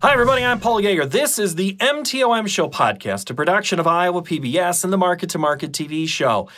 Hi, 0.00 0.12
everybody. 0.12 0.44
I'm 0.44 0.60
Paul 0.60 0.80
Yeager. 0.80 1.10
This 1.10 1.40
is 1.40 1.56
the 1.56 1.74
MTOM 1.74 2.46
Show 2.46 2.68
podcast, 2.68 3.30
a 3.30 3.34
production 3.34 3.80
of 3.80 3.88
Iowa 3.88 4.22
PBS 4.22 4.84
and 4.84 4.92
the 4.92 4.96
Market 4.96 5.30
to 5.30 5.38
Market 5.38 5.72
TV 5.72 6.06
show. 6.06 6.48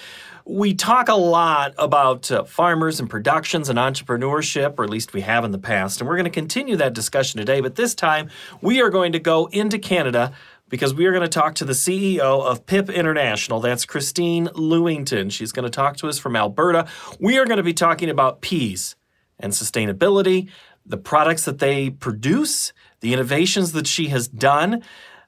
We 0.45 0.75
talk 0.75 1.09
a 1.09 1.15
lot 1.15 1.73
about 1.79 2.31
uh, 2.31 2.45
farmers 2.45 3.01
and 3.01 3.09
productions 3.09 3.71
and 3.71 3.79
entrepreneurship, 3.79 4.75
or 4.77 4.85
at 4.85 4.91
least 4.91 5.15
we 5.15 5.23
have 5.23 5.43
in 5.47 5.53
the 5.53 5.59
past, 5.59 6.03
and 6.03 6.07
we're 6.07 6.17
going 6.17 6.25
to 6.25 6.31
continue 6.31 6.77
that 6.77 6.93
discussion 6.93 7.39
today. 7.39 7.63
But 7.63 7.77
this 7.77 7.95
time, 7.95 8.29
we 8.61 8.83
are 8.83 8.91
going 8.91 9.13
to 9.13 9.19
go 9.19 9.47
into 9.47 9.79
Canada 9.79 10.35
because 10.69 10.93
we 10.93 11.07
are 11.07 11.11
going 11.11 11.23
to 11.23 11.27
talk 11.27 11.55
to 11.55 11.65
the 11.65 11.73
CEO 11.73 12.21
of 12.21 12.67
PIP 12.67 12.91
International. 12.91 13.59
That's 13.59 13.87
Christine 13.87 14.49
Lewington. 14.49 15.33
She's 15.33 15.51
going 15.51 15.65
to 15.65 15.71
talk 15.71 15.97
to 15.97 16.09
us 16.09 16.19
from 16.19 16.37
Alberta. 16.37 16.87
We 17.19 17.39
are 17.39 17.47
going 17.47 17.57
to 17.57 17.63
be 17.63 17.73
talking 17.73 18.11
about 18.11 18.43
peas 18.43 18.97
and 19.39 19.55
sustainability, 19.55 20.51
the 20.85 20.99
products 20.99 21.47
that 21.47 21.59
they 21.59 21.89
produce 21.89 22.75
the 23.01 23.13
innovations 23.13 23.73
that 23.73 23.87
she 23.87 24.09
has 24.09 24.29
done, 24.29 24.83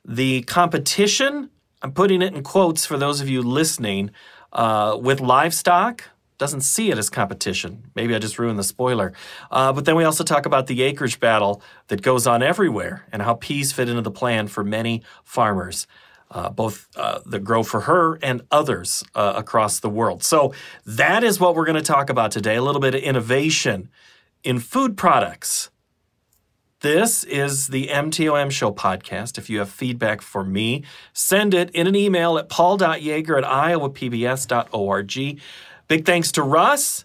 the 0.04 0.42
competition, 0.42 1.50
I'm 1.82 1.92
putting 1.92 2.22
it 2.22 2.34
in 2.34 2.42
quotes 2.42 2.86
for 2.86 2.96
those 2.96 3.20
of 3.20 3.28
you 3.28 3.42
listening, 3.42 4.10
uh, 4.52 4.96
with 5.00 5.20
livestock. 5.20 6.04
Doesn't 6.38 6.62
see 6.62 6.90
it 6.90 6.98
as 6.98 7.08
competition. 7.08 7.84
Maybe 7.94 8.14
I 8.14 8.18
just 8.18 8.38
ruined 8.38 8.58
the 8.58 8.64
spoiler. 8.64 9.12
Uh, 9.50 9.72
but 9.72 9.84
then 9.84 9.96
we 9.96 10.04
also 10.04 10.24
talk 10.24 10.44
about 10.44 10.66
the 10.66 10.82
acreage 10.82 11.20
battle 11.20 11.62
that 11.88 12.02
goes 12.02 12.26
on 12.26 12.42
everywhere 12.42 13.06
and 13.12 13.22
how 13.22 13.34
peas 13.34 13.72
fit 13.72 13.88
into 13.88 14.02
the 14.02 14.10
plan 14.10 14.48
for 14.48 14.64
many 14.64 15.02
farmers. 15.24 15.86
Uh, 16.30 16.48
both 16.48 16.88
uh, 16.96 17.20
that 17.26 17.44
grow 17.44 17.62
for 17.62 17.80
her 17.80 18.18
and 18.22 18.40
others 18.50 19.04
uh, 19.14 19.34
across 19.36 19.80
the 19.80 19.90
world. 19.90 20.22
So, 20.22 20.54
that 20.86 21.22
is 21.22 21.38
what 21.38 21.54
we're 21.54 21.66
going 21.66 21.76
to 21.76 21.82
talk 21.82 22.08
about 22.08 22.30
today 22.30 22.56
a 22.56 22.62
little 22.62 22.80
bit 22.80 22.94
of 22.94 23.02
innovation 23.02 23.90
in 24.42 24.58
food 24.58 24.96
products. 24.96 25.68
This 26.82 27.22
is 27.22 27.68
the 27.68 27.86
MTOM 27.86 28.50
Show 28.50 28.72
podcast. 28.72 29.38
If 29.38 29.48
you 29.48 29.60
have 29.60 29.70
feedback 29.70 30.20
for 30.20 30.42
me, 30.42 30.82
send 31.12 31.54
it 31.54 31.70
in 31.70 31.86
an 31.86 31.94
email 31.94 32.36
at 32.38 32.48
paul.yeager 32.48 33.38
at 33.38 33.44
iowapbs.org. 33.44 35.40
Big 35.86 36.04
thanks 36.04 36.32
to 36.32 36.42
Russ 36.42 37.04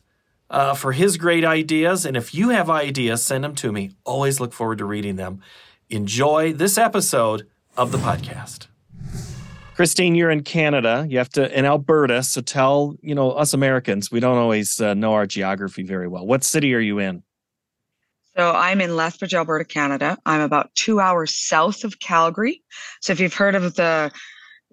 uh, 0.50 0.74
for 0.74 0.94
his 0.94 1.18
great 1.18 1.46
ideas. 1.46 2.08
And 2.08 2.18
if 2.18 2.34
you 2.34 2.50
have 2.50 2.72
ideas, 2.72 3.22
send 3.22 3.44
them 3.44 3.54
to 3.54 3.72
me. 3.72 3.92
Always 4.04 4.40
look 4.40 4.52
forward 4.52 4.80
to 4.80 4.86
reading 4.86 5.16
them. 5.16 5.42
Enjoy 5.92 6.54
this 6.54 6.80
episode 6.80 7.48
of 7.78 7.92
the 7.92 8.00
podcast. 8.00 8.66
Christine, 9.76 10.16
you're 10.16 10.32
in 10.32 10.42
Canada. 10.42 11.06
You 11.08 11.20
have 11.20 11.30
to 11.30 11.56
in 11.56 11.66
Alberta. 11.66 12.24
So 12.24 12.42
tell 12.42 12.96
you 13.02 13.14
know 13.14 13.30
us 13.34 13.54
Americans, 13.54 14.10
we 14.10 14.20
don't 14.22 14.40
always 14.40 14.82
uh, 14.82 14.96
know 14.96 15.14
our 15.14 15.28
geography 15.28 15.84
very 15.84 16.08
well. 16.08 16.26
What 16.26 16.44
city 16.44 16.74
are 16.74 16.80
you 16.80 16.98
in? 16.98 17.22
So 18.38 18.52
I'm 18.52 18.82
in 18.82 18.96
Lethbridge, 18.96 19.34
Alberta, 19.34 19.66
Canada. 19.66 20.18
I'm 20.26 20.42
about 20.42 20.70
two 20.76 21.00
hours 21.00 21.36
south 21.36 21.84
of 21.84 22.00
Calgary. 22.00 22.62
So 23.02 23.12
if 23.12 23.20
you've 23.20 23.34
heard 23.34 23.56
of 23.56 23.76
the 23.76 24.12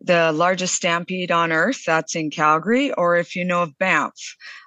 the 0.02 0.32
largest 0.32 0.74
stampede 0.74 1.30
on 1.30 1.52
earth, 1.52 1.82
that's 1.86 2.14
in 2.14 2.28
Calgary, 2.28 2.92
or 2.92 3.16
if 3.16 3.36
you 3.36 3.44
know 3.44 3.62
of 3.62 3.78
Banff, 3.78 4.12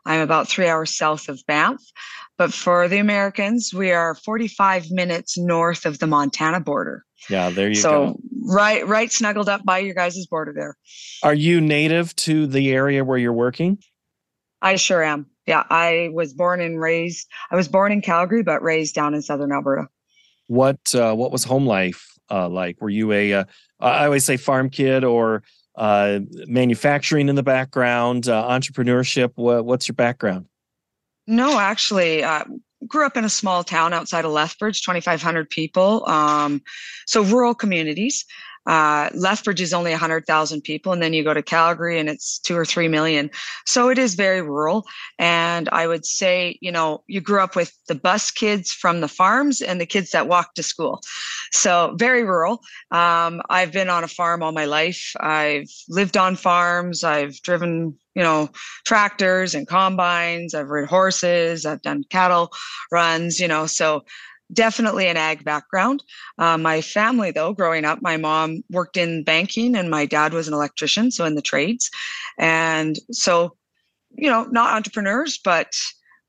I'm 0.05 0.21
about 0.21 0.47
three 0.47 0.67
hours 0.67 0.97
south 0.97 1.29
of 1.29 1.39
Banff. 1.45 1.81
But 2.37 2.53
for 2.53 2.87
the 2.87 2.97
Americans, 2.97 3.71
we 3.73 3.91
are 3.91 4.15
45 4.15 4.89
minutes 4.89 5.37
north 5.37 5.85
of 5.85 5.99
the 5.99 6.07
Montana 6.07 6.59
border. 6.59 7.03
Yeah, 7.29 7.49
there 7.49 7.67
you 7.67 7.75
so, 7.75 7.89
go. 7.89 8.05
So 8.13 8.19
right, 8.45 8.87
right, 8.87 9.11
snuggled 9.11 9.49
up 9.49 9.63
by 9.65 9.79
your 9.79 9.95
guys' 9.95 10.25
border 10.27 10.53
there. 10.55 10.75
Are 11.23 11.33
you 11.33 11.61
native 11.61 12.15
to 12.17 12.47
the 12.47 12.71
area 12.71 13.03
where 13.03 13.17
you're 13.17 13.33
working? 13.33 13.79
I 14.61 14.77
sure 14.77 15.03
am 15.03 15.27
yeah, 15.47 15.63
I 15.69 16.09
was 16.13 16.33
born 16.33 16.61
and 16.61 16.79
raised. 16.79 17.27
I 17.49 17.55
was 17.55 17.67
born 17.67 17.91
in 17.91 18.01
Calgary, 18.01 18.43
but 18.43 18.61
raised 18.61 18.93
down 18.93 19.13
in 19.13 19.21
southern 19.21 19.51
Alberta. 19.51 19.87
What 20.47 20.93
uh, 20.93 21.15
What 21.15 21.31
was 21.31 21.43
home 21.43 21.65
life 21.65 22.05
uh, 22.29 22.49
like? 22.49 22.81
Were 22.81 22.89
you 22.89 23.11
a 23.13 23.33
uh, 23.33 23.45
I 23.79 24.05
always 24.05 24.25
say 24.25 24.37
farm 24.37 24.69
kid 24.69 25.03
or 25.03 25.43
uh, 25.75 26.19
manufacturing 26.47 27.29
in 27.29 27.35
the 27.35 27.43
background, 27.43 28.27
uh, 28.27 28.47
entrepreneurship? 28.49 29.31
What, 29.35 29.65
what's 29.65 29.87
your 29.87 29.95
background? 29.95 30.47
No, 31.27 31.59
actually, 31.59 32.23
uh, 32.23 32.43
grew 32.87 33.05
up 33.05 33.17
in 33.17 33.25
a 33.25 33.29
small 33.29 33.63
town 33.63 33.93
outside 33.93 34.25
of 34.25 34.31
Lethbridge, 34.31 34.81
2,500 34.81 35.49
people. 35.49 36.07
Um, 36.07 36.61
so 37.05 37.23
rural 37.23 37.53
communities. 37.53 38.25
Uh, 38.67 39.09
Lethbridge 39.13 39.61
is 39.61 39.73
only 39.73 39.91
100,000 39.91 40.61
people, 40.61 40.91
and 40.91 41.01
then 41.01 41.13
you 41.13 41.23
go 41.23 41.33
to 41.33 41.41
Calgary 41.41 41.99
and 41.99 42.09
it's 42.09 42.37
two 42.37 42.55
or 42.55 42.65
three 42.65 42.87
million. 42.87 43.31
So 43.65 43.89
it 43.89 43.97
is 43.97 44.15
very 44.15 44.41
rural. 44.41 44.85
And 45.17 45.69
I 45.69 45.87
would 45.87 46.05
say, 46.05 46.57
you 46.61 46.71
know, 46.71 47.03
you 47.07 47.21
grew 47.21 47.39
up 47.39 47.55
with 47.55 47.71
the 47.87 47.95
bus 47.95 48.29
kids 48.29 48.71
from 48.71 48.99
the 48.99 49.07
farms 49.07 49.61
and 49.61 49.79
the 49.79 49.85
kids 49.85 50.11
that 50.11 50.27
walk 50.27 50.53
to 50.55 50.63
school. 50.63 51.01
So 51.51 51.95
very 51.97 52.23
rural. 52.23 52.61
Um, 52.91 53.41
I've 53.49 53.71
been 53.71 53.89
on 53.89 54.03
a 54.03 54.07
farm 54.07 54.43
all 54.43 54.51
my 54.51 54.65
life. 54.65 55.13
I've 55.19 55.69
lived 55.87 56.17
on 56.17 56.35
farms. 56.35 57.03
I've 57.03 57.41
driven 57.41 57.97
you 58.17 58.23
know, 58.23 58.49
tractors 58.83 59.53
and 59.53 59.67
combines. 59.67 60.55
I've 60.55 60.69
ridden 60.69 60.89
horses. 60.89 61.67
I've 61.67 61.83
done 61.83 62.03
cattle 62.09 62.51
runs, 62.91 63.39
you 63.39 63.47
know, 63.47 63.67
so 63.67 64.05
definitely 64.53 65.07
an 65.07 65.17
ag 65.17 65.43
background. 65.43 66.03
Uh, 66.37 66.57
my 66.57 66.81
family, 66.81 67.31
though, 67.31 67.53
growing 67.53 67.85
up, 67.85 68.01
my 68.01 68.17
mom 68.17 68.63
worked 68.69 68.97
in 68.97 69.23
banking 69.23 69.75
and 69.75 69.89
my 69.89 70.05
dad 70.05 70.33
was 70.33 70.47
an 70.47 70.53
electrician, 70.53 71.11
so 71.11 71.25
in 71.25 71.35
the 71.35 71.41
trades. 71.41 71.89
And 72.37 72.97
so, 73.11 73.55
you 74.11 74.29
know, 74.29 74.45
not 74.45 74.73
entrepreneurs, 74.73 75.39
but 75.43 75.75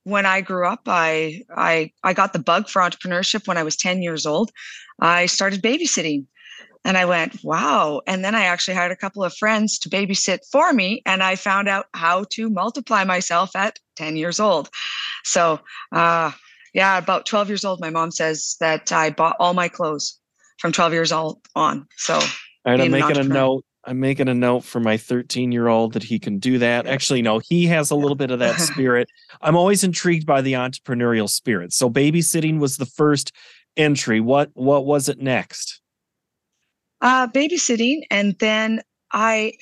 when 0.05 0.27
I 0.27 0.41
grew 0.41 0.67
up, 0.67 0.83
I 0.87 1.43
I 1.55 1.93
I 2.03 2.15
got 2.15 2.33
the 2.33 2.39
bug 2.39 2.69
for 2.69 2.81
entrepreneurship 2.81 3.47
when 3.47 3.59
I 3.59 3.63
was 3.63 3.77
10 3.77 4.03
years 4.03 4.27
old. 4.27 4.51
I 5.01 5.27
started 5.27 5.63
babysitting. 5.63 6.27
And 6.85 6.97
I 6.97 7.05
went, 7.05 7.45
wow. 7.45 8.01
And 8.07 8.25
then 8.25 8.35
I 8.35 8.45
actually 8.45 8.75
hired 8.75 8.93
a 8.93 8.97
couple 8.97 9.23
of 9.23 9.37
friends 9.37 9.79
to 9.81 9.91
babysit 9.91 10.39
for 10.51 10.73
me. 10.73 11.03
And 11.05 11.23
I 11.23 11.37
found 11.37 11.69
out 11.69 11.87
how 11.93 12.25
to 12.31 12.49
multiply 12.49 13.05
myself 13.05 13.55
at 13.57 13.79
10 13.97 14.17
years 14.17 14.41
old. 14.41 14.71
So 15.25 15.61
uh, 15.93 16.31
yeah, 16.75 16.99
about 16.99 17.27
12 17.27 17.49
years 17.49 17.65
old, 17.65 17.81
my 17.81 17.91
mom 17.91 18.11
says 18.11 18.57
that 18.61 18.93
I 18.93 19.11
bought 19.11 19.37
all 19.39 19.55
my 19.55 19.69
clothes 19.69 20.19
from 20.59 20.73
12 20.73 20.93
years 20.93 21.13
old 21.13 21.41
on. 21.55 21.87
So 21.97 22.15
all 22.15 22.23
right, 22.67 22.81
I'm 22.81 22.91
making 22.91 23.17
a 23.19 23.25
note. 23.25 23.65
I'm 23.85 24.01
making 24.01 24.29
a 24.29 24.35
note 24.35 24.65
for 24.65 24.81
my 24.81 24.99
13 24.99 25.51
year 25.51 25.69
old 25.69 25.95
that 25.95 26.03
he 26.03 26.19
can 26.19 26.39
do 26.39 26.59
that. 26.59 26.87
Actually, 26.87 27.23
no, 27.23 27.39
he 27.39 27.67
has 27.69 27.91
a 27.91 27.95
little 27.95 28.17
bit 28.17 28.31
of 28.31 28.39
that 28.41 28.61
spirit. 28.61 29.09
I'm 29.41 29.57
always 29.57 29.83
intrigued 29.83 30.27
by 30.27 30.43
the 30.43 30.55
entrepreneurial 30.55 31.29
spirit. 31.29 31.73
So 31.73 31.89
babysitting 31.89 32.59
was 32.59 32.77
the 32.77 32.87
first 32.87 33.33
entry. 33.77 34.21
What 34.21 34.51
what 34.55 34.85
was 34.85 35.09
it 35.09 35.21
next? 35.21 35.81
Uh, 37.01 37.29
babysitting, 37.29 38.03
and 38.11 38.37
then 38.41 38.83
I 39.13 39.55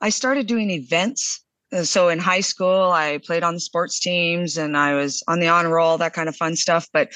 I 0.00 0.10
started 0.10 0.46
doing 0.46 0.70
events 0.70 1.42
so 1.82 2.08
in 2.08 2.18
high 2.18 2.40
school 2.40 2.90
i 2.92 3.18
played 3.18 3.42
on 3.42 3.54
the 3.54 3.60
sports 3.60 3.98
teams 3.98 4.56
and 4.56 4.76
i 4.76 4.94
was 4.94 5.22
on 5.28 5.40
the 5.40 5.48
honor 5.48 5.70
roll 5.70 5.98
that 5.98 6.12
kind 6.12 6.28
of 6.28 6.36
fun 6.36 6.56
stuff 6.56 6.88
but 6.92 7.12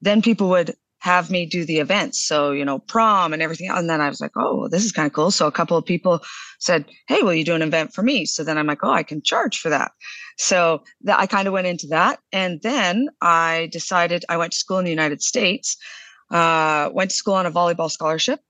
then 0.00 0.22
people 0.22 0.48
would 0.48 0.74
have 1.00 1.30
me 1.30 1.46
do 1.46 1.64
the 1.64 1.78
events 1.78 2.26
so 2.26 2.50
you 2.50 2.64
know 2.64 2.78
prom 2.78 3.32
and 3.32 3.42
everything 3.42 3.70
and 3.70 3.88
then 3.88 4.00
i 4.00 4.08
was 4.08 4.20
like 4.20 4.32
oh 4.36 4.68
this 4.68 4.84
is 4.84 4.92
kind 4.92 5.06
of 5.06 5.12
cool. 5.12 5.30
So 5.30 5.46
a 5.46 5.52
couple 5.52 5.76
of 5.76 5.84
people 5.84 6.20
said 6.58 6.84
hey 7.06 7.22
will 7.22 7.34
you 7.34 7.44
do 7.44 7.54
an 7.54 7.62
event 7.62 7.94
for 7.94 8.02
me? 8.02 8.26
So 8.26 8.44
then 8.44 8.58
i'm 8.58 8.66
like 8.66 8.82
oh 8.82 8.90
i 8.90 9.02
can 9.02 9.22
charge 9.22 9.58
for 9.58 9.68
that. 9.68 9.92
So 10.36 10.82
that 11.02 11.18
i 11.18 11.26
kind 11.26 11.46
of 11.46 11.54
went 11.54 11.66
into 11.66 11.86
that 11.88 12.18
and 12.32 12.60
then 12.62 13.08
i 13.20 13.68
decided 13.72 14.24
i 14.28 14.36
went 14.36 14.52
to 14.52 14.58
school 14.58 14.78
in 14.78 14.84
the 14.84 14.90
united 14.90 15.22
states 15.22 15.76
uh, 16.30 16.90
went 16.92 17.10
to 17.10 17.16
school 17.16 17.34
on 17.34 17.46
a 17.46 17.50
volleyball 17.50 17.90
scholarship 17.90 18.40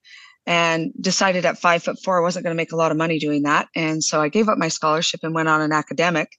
and 0.48 0.94
decided 0.98 1.44
at 1.44 1.59
five 1.59 1.82
foot 1.82 1.98
four 2.03 2.19
I 2.19 2.22
wasn't 2.22 2.42
going 2.42 2.56
to 2.56 2.56
make 2.56 2.72
a 2.72 2.76
lot 2.76 2.91
of 2.91 2.97
money 2.97 3.19
doing 3.19 3.42
that. 3.42 3.69
And 3.76 4.03
so 4.03 4.22
I 4.22 4.31
gave 4.31 4.48
up 4.48 4.56
my 4.56 4.69
scholarship 4.69 5.20
and 5.22 5.34
went 5.34 5.50
on 5.50 5.60
an 5.60 5.72
academic 5.72 6.32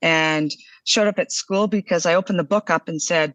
and 0.00 0.52
showed 0.84 1.08
up 1.08 1.18
at 1.18 1.32
school 1.32 1.66
because 1.66 2.06
I 2.06 2.14
opened 2.14 2.38
the 2.38 2.44
book 2.44 2.70
up 2.70 2.86
and 2.86 3.02
said, 3.02 3.34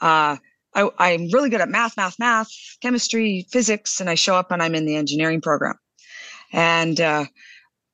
uh, 0.00 0.38
I, 0.74 1.10
am 1.10 1.28
really 1.32 1.50
good 1.50 1.60
at 1.60 1.68
math, 1.68 1.96
math, 1.96 2.18
math, 2.18 2.48
chemistry, 2.82 3.46
physics, 3.52 4.00
and 4.00 4.10
I 4.10 4.16
show 4.16 4.34
up 4.34 4.50
and 4.50 4.60
I'm 4.60 4.74
in 4.74 4.86
the 4.86 4.96
engineering 4.96 5.40
program. 5.40 5.76
And 6.52 7.00
uh, 7.00 7.26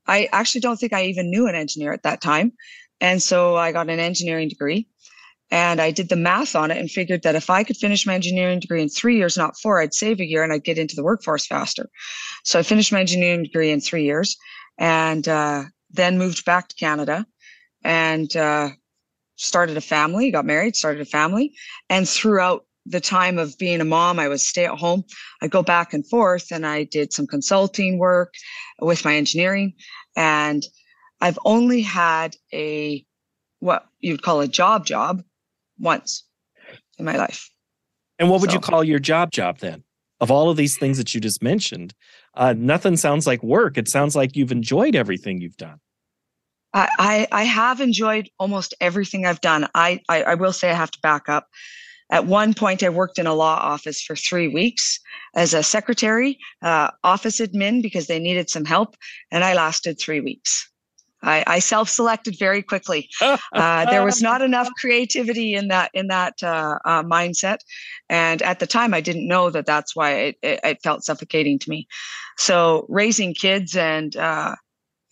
I 0.07 0.31
actually 0.33 0.63
don't 0.63 0.79
think 0.79 0.95
I 0.95 1.05
even 1.05 1.31
knew 1.31 1.47
an 1.47 1.55
engineer 1.55 1.93
at 1.93 2.05
that 2.05 2.23
time. 2.23 2.53
And 3.03 3.23
so 3.23 3.55
I 3.55 3.73
got 3.73 3.91
an 3.91 4.01
engineering 4.01 4.49
degree 4.49 4.89
and 5.51 5.81
I 5.81 5.93
did 5.93 6.09
the 6.09 6.17
math 6.17 6.57
on 6.57 6.71
it 6.71 6.79
and 6.79 6.91
figured 6.91 7.23
that 7.23 7.37
if 7.37 7.51
I 7.51 7.63
could 7.63 7.77
finish 7.77 8.07
my 8.07 8.15
engineering 8.15 8.59
degree 8.59 8.83
in 8.83 8.89
three 8.89 9.17
years, 9.17 9.37
not 9.37 9.59
four, 9.59 9.81
I'd 9.81 9.95
save 9.95 10.19
a 10.19 10.27
year 10.27 10.43
and 10.43 10.53
I'd 10.53 10.65
get 10.65 10.79
into 10.79 10.97
the 10.97 11.05
workforce 11.05 11.47
faster. 11.47 11.89
So 12.45 12.59
I 12.59 12.63
finished 12.63 12.93
my 12.93 13.01
engineering 13.01 13.45
degree 13.45 13.71
in 13.71 13.81
three 13.81 14.05
years 14.05 14.37
and 14.79 15.27
uh, 15.29 15.65
then 15.91 16.19
moved 16.19 16.45
back 16.45 16.69
to 16.69 16.77
Canada 16.77 17.27
and 17.85 18.35
uh, 18.37 18.71
started 19.37 19.77
a 19.77 19.81
family, 19.81 20.33
got 20.33 20.45
married, 20.45 20.75
started 20.75 21.01
a 21.01 21.07
family. 21.07 21.55
And 21.89 22.09
throughout 22.09 22.65
the 22.85 23.01
time 23.01 23.39
of 23.39 23.57
being 23.57 23.81
a 23.81 23.85
mom, 23.85 24.19
I 24.19 24.29
was 24.29 24.47
stay 24.47 24.65
at 24.65 24.79
home. 24.79 25.05
I 25.43 25.47
go 25.47 25.63
back 25.63 25.95
and 25.95 26.07
forth 26.09 26.51
and 26.51 26.67
I 26.67 26.85
did 26.85 27.13
some 27.13 27.27
consulting 27.27 27.99
work 27.99 28.35
with 28.81 29.05
my 29.05 29.15
engineering. 29.15 29.75
And 30.17 30.65
I've 31.21 31.39
only 31.45 31.83
had 31.83 32.35
a 32.53 33.05
what 33.61 33.87
you'd 34.01 34.23
call 34.23 34.41
a 34.41 34.49
job 34.49 34.85
job 34.85 35.23
once 35.79 36.25
in 36.99 37.05
my 37.05 37.17
life. 37.17 37.51
And 38.19 38.31
what 38.31 38.41
would 38.41 38.51
so, 38.51 38.55
you 38.55 38.61
call 38.61 38.83
your 38.83 38.99
job 38.99 39.31
job 39.31 39.59
then? 39.59 39.85
of 40.21 40.31
all 40.31 40.51
of 40.51 40.57
these 40.57 40.79
things 40.79 40.99
that 40.99 41.15
you 41.15 41.21
just 41.21 41.43
mentioned, 41.43 41.95
uh, 42.35 42.55
nothing 42.57 42.97
sounds 42.97 43.27
like 43.27 43.43
work. 43.43 43.77
It 43.77 43.89
sounds 43.89 44.17
like 44.17 44.37
you've 44.37 44.53
enjoyed 44.53 44.95
everything 44.95 45.41
you've 45.41 45.57
done. 45.57 45.79
I, 46.73 46.89
I 46.99 47.29
I 47.33 47.45
have 47.45 47.81
enjoyed 47.81 48.29
almost 48.39 48.75
everything 48.81 49.25
I've 49.25 49.41
done. 49.41 49.69
I, 49.75 50.01
I, 50.09 50.23
I 50.23 50.35
will 50.35 50.53
say 50.53 50.71
I 50.71 50.75
have 50.75 50.91
to 50.91 50.99
back 51.01 51.29
up. 51.29 51.49
At 52.11 52.27
one 52.27 52.55
point, 52.55 52.83
I 52.83 52.89
worked 52.89 53.19
in 53.19 53.27
a 53.27 53.35
law 53.35 53.57
office 53.57 54.01
for 54.01 54.15
three 54.15 54.49
weeks 54.49 55.01
as 55.35 55.55
a 55.55 55.63
secretary, 55.63 56.39
uh, 56.63 56.91
office 57.03 57.41
admin, 57.41 57.83
because 57.83 58.07
they 58.07 58.19
needed 58.19 58.49
some 58.49 58.65
help, 58.65 58.95
and 59.33 59.43
I 59.43 59.55
lasted 59.55 59.99
three 59.99 60.21
weeks. 60.21 60.71
I, 61.23 61.45
I 61.47 61.59
self-selected 61.59 62.39
very 62.39 62.63
quickly. 62.63 63.09
Uh, 63.21 63.91
there 63.91 64.05
was 64.05 64.23
not 64.23 64.43
enough 64.51 64.69
creativity 64.81 65.55
in 65.55 65.69
that 65.69 65.91
in 65.95 66.09
that 66.09 66.43
uh, 66.43 66.79
uh, 66.85 67.03
mindset, 67.03 67.59
and 68.09 68.43
at 68.43 68.59
the 68.59 68.67
time, 68.67 68.95
I 68.95 69.01
didn't 69.01 69.27
know 69.27 69.51
that 69.51 69.67
that's 69.67 69.97
why 69.97 70.13
it, 70.13 70.39
it, 70.43 70.61
it 70.63 70.83
felt 70.83 71.05
suffocating 71.05 71.59
to 71.61 71.71
me. 71.71 71.89
So 72.37 72.87
raising 72.89 73.35
kids 73.35 73.77
and 73.77 74.15
uh, 74.17 74.57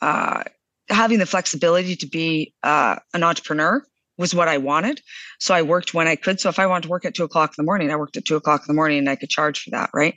uh, 0.00 0.44
having 0.88 1.18
the 1.18 1.26
flexibility 1.26 1.96
to 1.96 2.06
be 2.06 2.54
uh, 2.62 2.96
an 3.14 3.22
entrepreneur 3.22 3.84
was 4.16 4.34
what 4.34 4.48
I 4.48 4.58
wanted. 4.58 5.00
So 5.40 5.54
I 5.54 5.62
worked 5.62 5.94
when 5.94 6.06
I 6.06 6.16
could. 6.16 6.40
So 6.40 6.48
if 6.48 6.58
I 6.58 6.66
wanted 6.66 6.84
to 6.84 6.88
work 6.88 7.04
at 7.04 7.14
two 7.14 7.24
o'clock 7.24 7.50
in 7.50 7.54
the 7.62 7.66
morning, 7.66 7.90
I 7.90 7.96
worked 7.96 8.16
at 8.16 8.24
two 8.24 8.36
o'clock 8.36 8.60
in 8.60 8.72
the 8.72 8.76
morning 8.76 8.98
and 8.98 9.10
I 9.10 9.16
could 9.16 9.30
charge 9.30 9.60
for 9.60 9.70
that. 9.70 9.90
Right. 9.92 10.14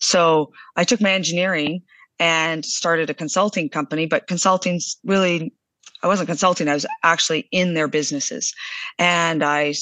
So 0.00 0.52
I 0.74 0.84
took 0.84 1.00
my 1.00 1.12
engineering 1.12 1.82
and 2.18 2.64
started 2.64 3.10
a 3.10 3.14
consulting 3.14 3.68
company, 3.68 4.06
but 4.06 4.26
consulting's 4.26 4.96
really, 5.04 5.52
I 6.02 6.06
wasn't 6.06 6.28
consulting. 6.28 6.68
I 6.68 6.74
was 6.74 6.86
actually 7.02 7.48
in 7.52 7.74
their 7.74 7.88
businesses 7.88 8.54
and 8.98 9.42
I, 9.42 9.74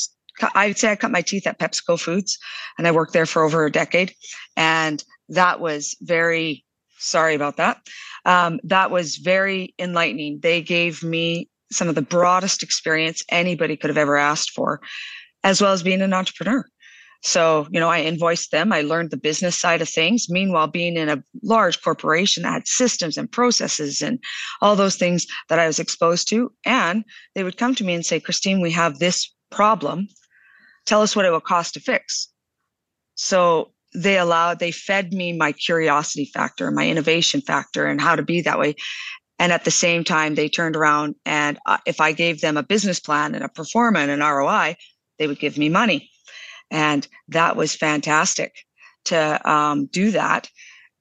I'd 0.54 0.78
say 0.78 0.90
I 0.90 0.96
cut 0.96 1.10
my 1.10 1.22
teeth 1.22 1.46
at 1.46 1.58
PepsiCo 1.58 1.98
Foods 2.00 2.38
and 2.76 2.86
I 2.86 2.92
worked 2.92 3.12
there 3.12 3.26
for 3.26 3.44
over 3.44 3.64
a 3.64 3.72
decade. 3.72 4.14
And 4.56 5.02
that 5.28 5.60
was 5.60 5.96
very, 6.00 6.64
sorry 6.98 7.34
about 7.34 7.56
that. 7.56 7.78
Um, 8.24 8.60
that 8.64 8.90
was 8.90 9.16
very 9.16 9.74
enlightening. 9.78 10.40
They 10.40 10.62
gave 10.62 11.02
me 11.02 11.48
some 11.70 11.88
of 11.88 11.94
the 11.94 12.02
broadest 12.02 12.62
experience 12.62 13.22
anybody 13.28 13.76
could 13.76 13.90
have 13.90 13.98
ever 13.98 14.16
asked 14.16 14.50
for, 14.50 14.80
as 15.42 15.60
well 15.60 15.72
as 15.72 15.82
being 15.82 16.02
an 16.02 16.14
entrepreneur. 16.14 16.64
So, 17.24 17.66
you 17.70 17.80
know, 17.80 17.88
I 17.88 18.00
invoiced 18.00 18.50
them. 18.50 18.70
I 18.70 18.82
learned 18.82 19.10
the 19.10 19.16
business 19.16 19.58
side 19.58 19.80
of 19.80 19.88
things. 19.88 20.28
Meanwhile, 20.28 20.66
being 20.66 20.98
in 20.98 21.08
a 21.08 21.24
large 21.42 21.80
corporation 21.80 22.42
that 22.42 22.52
had 22.52 22.68
systems 22.68 23.16
and 23.16 23.32
processes 23.32 24.02
and 24.02 24.18
all 24.60 24.76
those 24.76 24.96
things 24.96 25.26
that 25.48 25.58
I 25.58 25.66
was 25.66 25.78
exposed 25.78 26.28
to. 26.28 26.52
And 26.66 27.02
they 27.34 27.42
would 27.42 27.56
come 27.56 27.74
to 27.76 27.84
me 27.84 27.94
and 27.94 28.04
say, 28.04 28.20
Christine, 28.20 28.60
we 28.60 28.70
have 28.72 28.98
this 28.98 29.32
problem. 29.50 30.08
Tell 30.84 31.00
us 31.00 31.16
what 31.16 31.24
it 31.24 31.30
will 31.30 31.40
cost 31.40 31.72
to 31.74 31.80
fix. 31.80 32.28
So 33.14 33.72
they 33.94 34.18
allowed, 34.18 34.58
they 34.58 34.70
fed 34.70 35.14
me 35.14 35.32
my 35.32 35.52
curiosity 35.52 36.26
factor, 36.26 36.70
my 36.70 36.86
innovation 36.86 37.40
factor, 37.40 37.86
and 37.86 38.02
how 38.02 38.16
to 38.16 38.22
be 38.22 38.42
that 38.42 38.58
way. 38.58 38.74
And 39.38 39.50
at 39.50 39.64
the 39.64 39.70
same 39.70 40.04
time, 40.04 40.34
they 40.34 40.50
turned 40.50 40.76
around 40.76 41.14
and 41.24 41.58
uh, 41.64 41.78
if 41.86 42.02
I 42.02 42.12
gave 42.12 42.42
them 42.42 42.58
a 42.58 42.62
business 42.62 43.00
plan 43.00 43.34
and 43.34 43.42
a 43.42 43.48
pro 43.48 43.64
forma 43.64 44.00
and 44.00 44.10
an 44.10 44.20
ROI, 44.20 44.76
they 45.18 45.26
would 45.26 45.38
give 45.38 45.56
me 45.56 45.70
money. 45.70 46.10
And 46.70 47.06
that 47.28 47.56
was 47.56 47.74
fantastic 47.74 48.54
to 49.06 49.50
um, 49.50 49.86
do 49.86 50.10
that 50.12 50.48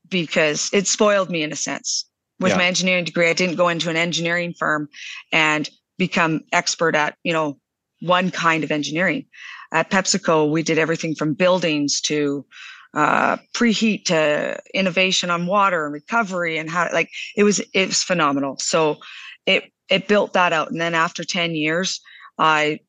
because 0.09 0.69
it 0.73 0.87
spoiled 0.87 1.29
me 1.29 1.43
in 1.43 1.51
a 1.51 1.55
sense. 1.55 2.05
With 2.39 2.51
yeah. 2.51 2.57
my 2.57 2.65
engineering 2.65 3.05
degree, 3.05 3.29
I 3.29 3.33
didn't 3.33 3.55
go 3.55 3.69
into 3.69 3.89
an 3.89 3.95
engineering 3.95 4.53
firm 4.57 4.89
and 5.31 5.69
become 5.97 6.41
expert 6.51 6.95
at, 6.95 7.15
you 7.23 7.31
know, 7.31 7.57
one 8.01 8.31
kind 8.31 8.63
of 8.63 8.71
engineering. 8.71 9.25
At 9.71 9.89
PepsiCo, 9.89 10.51
we 10.51 10.61
did 10.61 10.77
everything 10.77 11.15
from 11.15 11.33
buildings 11.33 12.01
to 12.01 12.45
uh, 12.93 13.37
preheat 13.55 14.05
to 14.05 14.59
innovation 14.73 15.29
on 15.29 15.47
water 15.47 15.85
and 15.85 15.93
recovery 15.93 16.57
and 16.57 16.69
how 16.69 16.89
like 16.93 17.09
it 17.35 17.43
was 17.43 17.59
it 17.73 17.87
was 17.87 18.03
phenomenal. 18.03 18.57
So 18.59 18.97
it 19.45 19.71
it 19.89 20.07
built 20.07 20.33
that 20.33 20.53
out, 20.53 20.69
and 20.69 20.79
then 20.79 20.93
after 20.93 21.23
ten 21.23 21.55
years, 21.55 21.99
I 22.37 22.79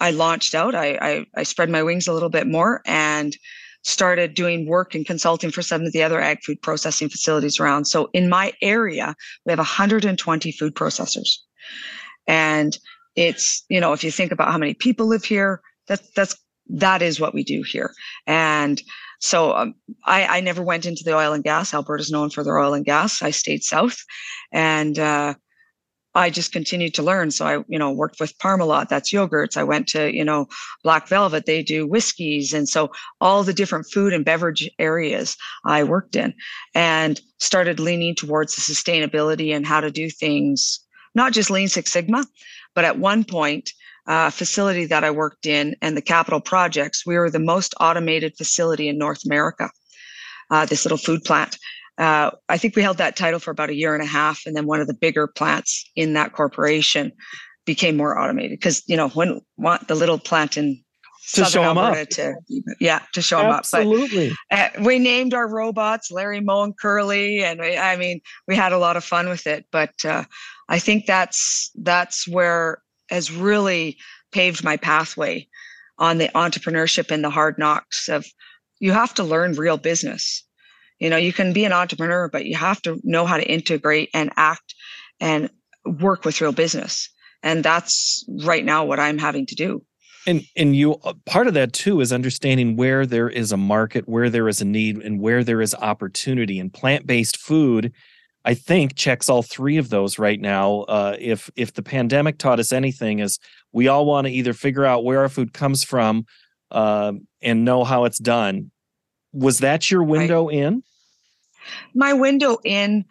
I 0.00 0.10
launched 0.10 0.54
out. 0.54 0.74
I, 0.74 0.98
I, 1.00 1.26
I 1.36 1.42
spread 1.42 1.70
my 1.70 1.82
wings 1.82 2.06
a 2.06 2.12
little 2.12 2.28
bit 2.28 2.46
more 2.46 2.82
and 2.86 3.36
started 3.82 4.34
doing 4.34 4.66
work 4.66 4.94
and 4.94 5.06
consulting 5.06 5.50
for 5.50 5.62
some 5.62 5.82
of 5.82 5.92
the 5.92 6.02
other 6.02 6.20
ag 6.20 6.38
food 6.44 6.60
processing 6.62 7.08
facilities 7.08 7.58
around. 7.58 7.86
So 7.86 8.10
in 8.12 8.28
my 8.28 8.52
area, 8.60 9.14
we 9.44 9.52
have 9.52 9.58
120 9.58 10.52
food 10.52 10.74
processors. 10.74 11.36
And 12.26 12.78
it's, 13.16 13.64
you 13.68 13.80
know, 13.80 13.92
if 13.92 14.04
you 14.04 14.10
think 14.10 14.32
about 14.32 14.52
how 14.52 14.58
many 14.58 14.74
people 14.74 15.06
live 15.06 15.24
here, 15.24 15.60
that's 15.86 16.08
that's 16.10 16.36
that 16.68 17.00
is 17.02 17.18
what 17.18 17.34
we 17.34 17.42
do 17.42 17.62
here. 17.62 17.94
And 18.26 18.82
so 19.20 19.54
um, 19.54 19.74
I, 20.04 20.38
I 20.38 20.40
never 20.40 20.62
went 20.62 20.86
into 20.86 21.02
the 21.02 21.16
oil 21.16 21.32
and 21.32 21.42
gas. 21.42 21.74
Alberta's 21.74 22.10
known 22.10 22.30
for 22.30 22.44
their 22.44 22.58
oil 22.58 22.74
and 22.74 22.84
gas. 22.84 23.22
I 23.22 23.30
stayed 23.30 23.64
south, 23.64 23.96
and 24.52 24.98
uh, 24.98 25.34
I 26.18 26.30
just 26.30 26.50
continued 26.50 26.94
to 26.94 27.02
learn. 27.02 27.30
So 27.30 27.46
I, 27.46 27.64
you 27.68 27.78
know, 27.78 27.92
worked 27.92 28.18
with 28.18 28.36
Parmalat, 28.38 28.88
that's 28.88 29.12
yogurts. 29.12 29.56
I 29.56 29.62
went 29.62 29.86
to, 29.90 30.12
you 30.12 30.24
know, 30.24 30.48
Black 30.82 31.06
Velvet, 31.06 31.46
they 31.46 31.62
do 31.62 31.86
whiskeys. 31.86 32.52
And 32.52 32.68
so 32.68 32.90
all 33.20 33.44
the 33.44 33.54
different 33.54 33.86
food 33.86 34.12
and 34.12 34.24
beverage 34.24 34.68
areas 34.80 35.36
I 35.64 35.84
worked 35.84 36.16
in 36.16 36.34
and 36.74 37.20
started 37.38 37.78
leaning 37.78 38.16
towards 38.16 38.56
the 38.56 38.62
sustainability 38.62 39.54
and 39.54 39.64
how 39.64 39.80
to 39.80 39.92
do 39.92 40.10
things, 40.10 40.80
not 41.14 41.32
just 41.32 41.50
Lean 41.50 41.68
Six 41.68 41.92
Sigma, 41.92 42.26
but 42.74 42.84
at 42.84 42.98
one 42.98 43.22
point, 43.22 43.70
uh, 44.08 44.30
facility 44.30 44.86
that 44.86 45.04
I 45.04 45.12
worked 45.12 45.46
in 45.46 45.76
and 45.82 45.96
the 45.96 46.02
capital 46.02 46.40
projects, 46.40 47.06
we 47.06 47.16
were 47.16 47.30
the 47.30 47.38
most 47.38 47.74
automated 47.78 48.34
facility 48.36 48.88
in 48.88 48.98
North 48.98 49.24
America. 49.24 49.70
Uh, 50.50 50.64
this 50.64 50.84
little 50.84 50.98
food 50.98 51.22
plant. 51.24 51.58
Uh, 51.98 52.30
I 52.48 52.58
think 52.58 52.76
we 52.76 52.82
held 52.82 52.98
that 52.98 53.16
title 53.16 53.40
for 53.40 53.50
about 53.50 53.70
a 53.70 53.74
year 53.74 53.94
and 53.94 54.02
a 54.02 54.06
half, 54.06 54.42
and 54.46 54.56
then 54.56 54.66
one 54.66 54.80
of 54.80 54.86
the 54.86 54.94
bigger 54.94 55.26
plants 55.26 55.88
in 55.96 56.12
that 56.14 56.32
corporation 56.32 57.12
became 57.66 57.96
more 57.96 58.18
automated 58.18 58.58
because 58.58 58.82
you 58.86 58.96
know 58.96 59.08
when 59.10 59.40
want 59.56 59.88
the 59.88 59.94
little 59.94 60.18
plant 60.18 60.56
in 60.56 60.82
to 61.34 61.44
Southern 61.44 61.50
show 61.50 61.62
Alberta 61.62 62.30
up. 62.30 62.36
To, 62.46 62.62
yeah, 62.80 63.00
to 63.12 63.20
show 63.20 63.40
Absolutely. 63.40 64.28
them 64.28 64.32
up. 64.32 64.38
Absolutely. 64.50 64.82
Uh, 64.82 64.86
we 64.86 64.98
named 64.98 65.34
our 65.34 65.48
robots 65.48 66.10
Larry, 66.10 66.40
Moe, 66.40 66.62
and 66.62 66.78
Curly, 66.78 67.44
and 67.44 67.60
we, 67.60 67.76
I 67.76 67.96
mean, 67.96 68.20
we 68.46 68.56
had 68.56 68.72
a 68.72 68.78
lot 68.78 68.96
of 68.96 69.04
fun 69.04 69.28
with 69.28 69.46
it. 69.46 69.66
But 69.70 69.92
uh, 70.04 70.24
I 70.68 70.78
think 70.78 71.06
that's 71.06 71.70
that's 71.74 72.26
where 72.26 72.82
has 73.10 73.30
really 73.30 73.98
paved 74.32 74.64
my 74.64 74.76
pathway 74.76 75.46
on 75.98 76.18
the 76.18 76.28
entrepreneurship 76.34 77.10
and 77.10 77.24
the 77.24 77.30
hard 77.30 77.58
knocks 77.58 78.08
of 78.08 78.26
you 78.78 78.92
have 78.92 79.12
to 79.14 79.24
learn 79.24 79.54
real 79.54 79.76
business 79.76 80.44
you 80.98 81.10
know, 81.10 81.16
you 81.16 81.32
can 81.32 81.52
be 81.52 81.64
an 81.64 81.72
entrepreneur, 81.72 82.28
but 82.28 82.46
you 82.46 82.56
have 82.56 82.82
to 82.82 83.00
know 83.04 83.26
how 83.26 83.36
to 83.36 83.48
integrate 83.48 84.10
and 84.14 84.30
act 84.36 84.74
and 85.20 85.50
work 85.84 86.24
with 86.24 86.40
real 86.40 86.52
business. 86.52 87.08
And 87.42 87.64
that's 87.64 88.24
right 88.44 88.64
now 88.64 88.84
what 88.84 88.98
I'm 88.98 89.18
having 89.18 89.46
to 89.46 89.54
do. 89.54 89.82
And 90.26 90.42
and 90.56 90.74
you 90.74 90.94
uh, 91.04 91.14
part 91.24 91.46
of 91.46 91.54
that 91.54 91.72
too 91.72 92.00
is 92.00 92.12
understanding 92.12 92.76
where 92.76 93.06
there 93.06 93.30
is 93.30 93.52
a 93.52 93.56
market, 93.56 94.08
where 94.08 94.28
there 94.28 94.48
is 94.48 94.60
a 94.60 94.64
need, 94.64 94.98
and 94.98 95.20
where 95.20 95.44
there 95.44 95.62
is 95.62 95.74
opportunity. 95.74 96.58
And 96.58 96.72
plant-based 96.72 97.38
food, 97.38 97.92
I 98.44 98.54
think, 98.54 98.94
checks 98.94 99.28
all 99.28 99.42
three 99.42 99.78
of 99.78 99.88
those 99.88 100.18
right 100.18 100.40
now. 100.40 100.80
Uh, 100.80 101.16
if 101.18 101.48
if 101.56 101.72
the 101.72 101.82
pandemic 101.82 102.38
taught 102.38 102.58
us 102.58 102.72
anything, 102.72 103.20
is 103.20 103.38
we 103.72 103.88
all 103.88 104.04
want 104.04 104.26
to 104.26 104.32
either 104.32 104.52
figure 104.52 104.84
out 104.84 105.04
where 105.04 105.20
our 105.20 105.28
food 105.28 105.54
comes 105.54 105.84
from 105.84 106.26
uh, 106.72 107.12
and 107.40 107.64
know 107.64 107.84
how 107.84 108.04
it's 108.04 108.18
done, 108.18 108.70
was 109.38 109.58
that 109.58 109.90
your 109.90 110.02
window 110.02 110.48
right. 110.48 110.56
in? 110.56 110.82
My 111.94 112.12
window 112.12 112.58
in 112.64 113.04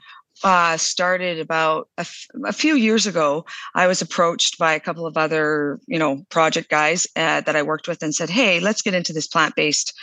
uh, 0.43 0.77
started 0.77 1.39
about 1.39 1.89
a, 1.97 2.01
f- 2.01 2.27
a 2.45 2.53
few 2.53 2.75
years 2.75 3.07
ago. 3.07 3.45
I 3.73 3.87
was 3.87 4.01
approached 4.01 4.57
by 4.57 4.73
a 4.73 4.79
couple 4.79 5.05
of 5.05 5.17
other, 5.17 5.79
you 5.87 5.97
know, 5.97 6.25
project 6.29 6.69
guys 6.69 7.07
uh, 7.15 7.41
that 7.41 7.55
I 7.55 7.63
worked 7.63 7.87
with 7.87 8.03
and 8.03 8.13
said, 8.13 8.29
"Hey, 8.29 8.59
let's 8.59 8.81
get 8.81 8.93
into 8.93 9.13
this 9.13 9.27
plant-based," 9.27 9.93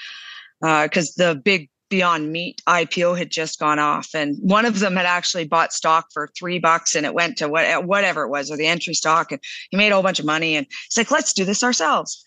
because 0.61 1.19
uh, 1.21 1.35
the 1.35 1.41
big 1.41 1.71
Beyond 1.91 2.33
Meat 2.33 2.63
IPO 2.67 3.17
had 3.17 3.31
just 3.31 3.61
gone 3.61 3.79
off, 3.79 4.09
and 4.15 4.37
one 4.41 4.65
of 4.65 4.81
them 4.81 4.97
had 4.97 5.07
actually 5.07 5.47
bought 5.47 5.73
stock 5.73 6.07
for 6.13 6.29
three 6.37 6.59
bucks, 6.59 6.97
and 6.97 7.07
it 7.07 7.15
went 7.15 7.37
to 7.39 7.49
what, 7.49 7.85
whatever 7.85 8.25
it 8.25 8.31
was, 8.31 8.51
or 8.51 8.57
the 8.57 8.67
entry 8.67 8.95
stock, 8.95 9.31
and 9.31 9.41
he 9.71 9.77
made 9.77 9.91
a 9.91 9.95
whole 9.95 10.03
bunch 10.03 10.19
of 10.19 10.27
money. 10.27 10.57
And 10.57 10.67
he's 10.89 10.97
like, 10.97 11.11
"Let's 11.11 11.33
do 11.33 11.45
this 11.45 11.63
ourselves." 11.63 12.25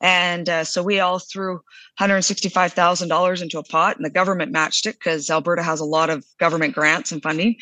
And 0.00 0.48
uh, 0.48 0.64
so 0.64 0.82
we 0.82 1.00
all 1.00 1.18
threw 1.18 1.60
$165,000 2.00 3.42
into 3.42 3.58
a 3.58 3.62
pot, 3.62 3.96
and 3.96 4.04
the 4.04 4.10
government 4.10 4.52
matched 4.52 4.86
it 4.86 4.94
because 4.98 5.28
Alberta 5.30 5.62
has 5.62 5.80
a 5.80 5.84
lot 5.84 6.10
of 6.10 6.24
government 6.38 6.74
grants 6.74 7.12
and 7.12 7.22
funding. 7.22 7.56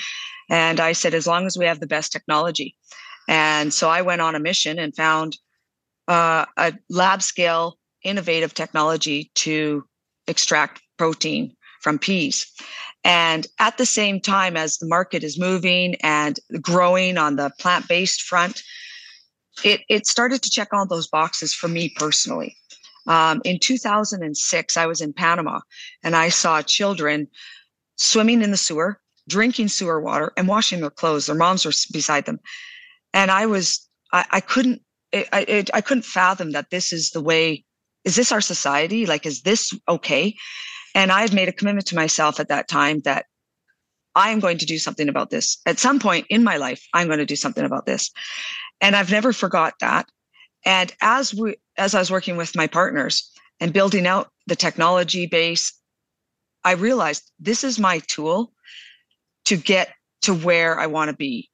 And 0.48 0.80
I 0.80 0.92
said, 0.92 1.14
as 1.14 1.26
long 1.26 1.46
as 1.46 1.58
we 1.58 1.66
have 1.66 1.80
the 1.80 1.86
best 1.86 2.12
technology. 2.12 2.76
And 3.28 3.74
so 3.74 3.90
I 3.90 4.02
went 4.02 4.22
on 4.22 4.34
a 4.34 4.40
mission 4.40 4.78
and 4.78 4.94
found 4.94 5.36
uh, 6.06 6.46
a 6.56 6.72
lab 6.88 7.22
scale 7.22 7.78
innovative 8.02 8.54
technology 8.54 9.30
to 9.34 9.84
extract 10.26 10.80
protein 10.96 11.54
from 11.82 11.98
peas. 11.98 12.46
And 13.04 13.46
at 13.58 13.78
the 13.78 13.86
same 13.86 14.20
time 14.20 14.56
as 14.56 14.78
the 14.78 14.86
market 14.86 15.22
is 15.22 15.38
moving 15.38 15.96
and 15.96 16.38
growing 16.60 17.18
on 17.18 17.36
the 17.36 17.50
plant 17.58 17.88
based 17.88 18.22
front, 18.22 18.62
it 19.64 19.82
it 19.88 20.06
started 20.06 20.42
to 20.42 20.50
check 20.50 20.68
all 20.72 20.86
those 20.86 21.06
boxes 21.06 21.54
for 21.54 21.68
me 21.68 21.88
personally. 21.96 22.56
Um, 23.06 23.40
in 23.44 23.58
2006, 23.58 24.76
I 24.76 24.86
was 24.86 25.00
in 25.00 25.12
Panama 25.12 25.60
and 26.02 26.14
I 26.14 26.28
saw 26.28 26.60
children 26.60 27.26
swimming 27.96 28.42
in 28.42 28.50
the 28.50 28.56
sewer, 28.56 29.00
drinking 29.28 29.68
sewer 29.68 30.00
water, 30.00 30.32
and 30.36 30.46
washing 30.46 30.80
their 30.80 30.90
clothes. 30.90 31.26
Their 31.26 31.34
moms 31.34 31.64
were 31.64 31.72
beside 31.92 32.26
them, 32.26 32.38
and 33.14 33.30
I 33.30 33.46
was 33.46 33.88
I, 34.12 34.26
I 34.30 34.40
couldn't 34.40 34.82
it, 35.12 35.28
I, 35.32 35.40
it, 35.42 35.70
I 35.72 35.80
couldn't 35.80 36.04
fathom 36.04 36.52
that 36.52 36.70
this 36.70 36.92
is 36.92 37.10
the 37.10 37.22
way. 37.22 37.64
Is 38.04 38.16
this 38.16 38.32
our 38.32 38.40
society? 38.40 39.06
Like, 39.06 39.26
is 39.26 39.42
this 39.42 39.72
okay? 39.88 40.34
And 40.94 41.12
I 41.12 41.20
had 41.20 41.34
made 41.34 41.48
a 41.48 41.52
commitment 41.52 41.86
to 41.88 41.94
myself 41.94 42.40
at 42.40 42.48
that 42.48 42.68
time 42.68 43.00
that 43.00 43.26
I 44.18 44.30
am 44.30 44.40
going 44.40 44.58
to 44.58 44.66
do 44.66 44.78
something 44.78 45.08
about 45.08 45.30
this. 45.30 45.58
At 45.64 45.78
some 45.78 46.00
point 46.00 46.26
in 46.28 46.42
my 46.42 46.56
life, 46.56 46.84
I'm 46.92 47.06
going 47.06 47.20
to 47.20 47.24
do 47.24 47.36
something 47.36 47.64
about 47.64 47.86
this. 47.86 48.10
And 48.80 48.96
I've 48.96 49.12
never 49.12 49.32
forgot 49.32 49.74
that. 49.80 50.10
And 50.64 50.92
as 51.00 51.32
we 51.32 51.54
as 51.76 51.94
I 51.94 52.00
was 52.00 52.10
working 52.10 52.36
with 52.36 52.56
my 52.56 52.66
partners 52.66 53.30
and 53.60 53.72
building 53.72 54.08
out 54.08 54.28
the 54.48 54.56
technology 54.56 55.26
base, 55.26 55.72
I 56.64 56.72
realized 56.72 57.30
this 57.38 57.62
is 57.62 57.78
my 57.78 58.00
tool 58.00 58.52
to 59.44 59.56
get 59.56 59.94
to 60.22 60.34
where 60.34 60.80
I 60.80 60.86
want 60.86 61.10
to 61.10 61.16
be. 61.16 61.48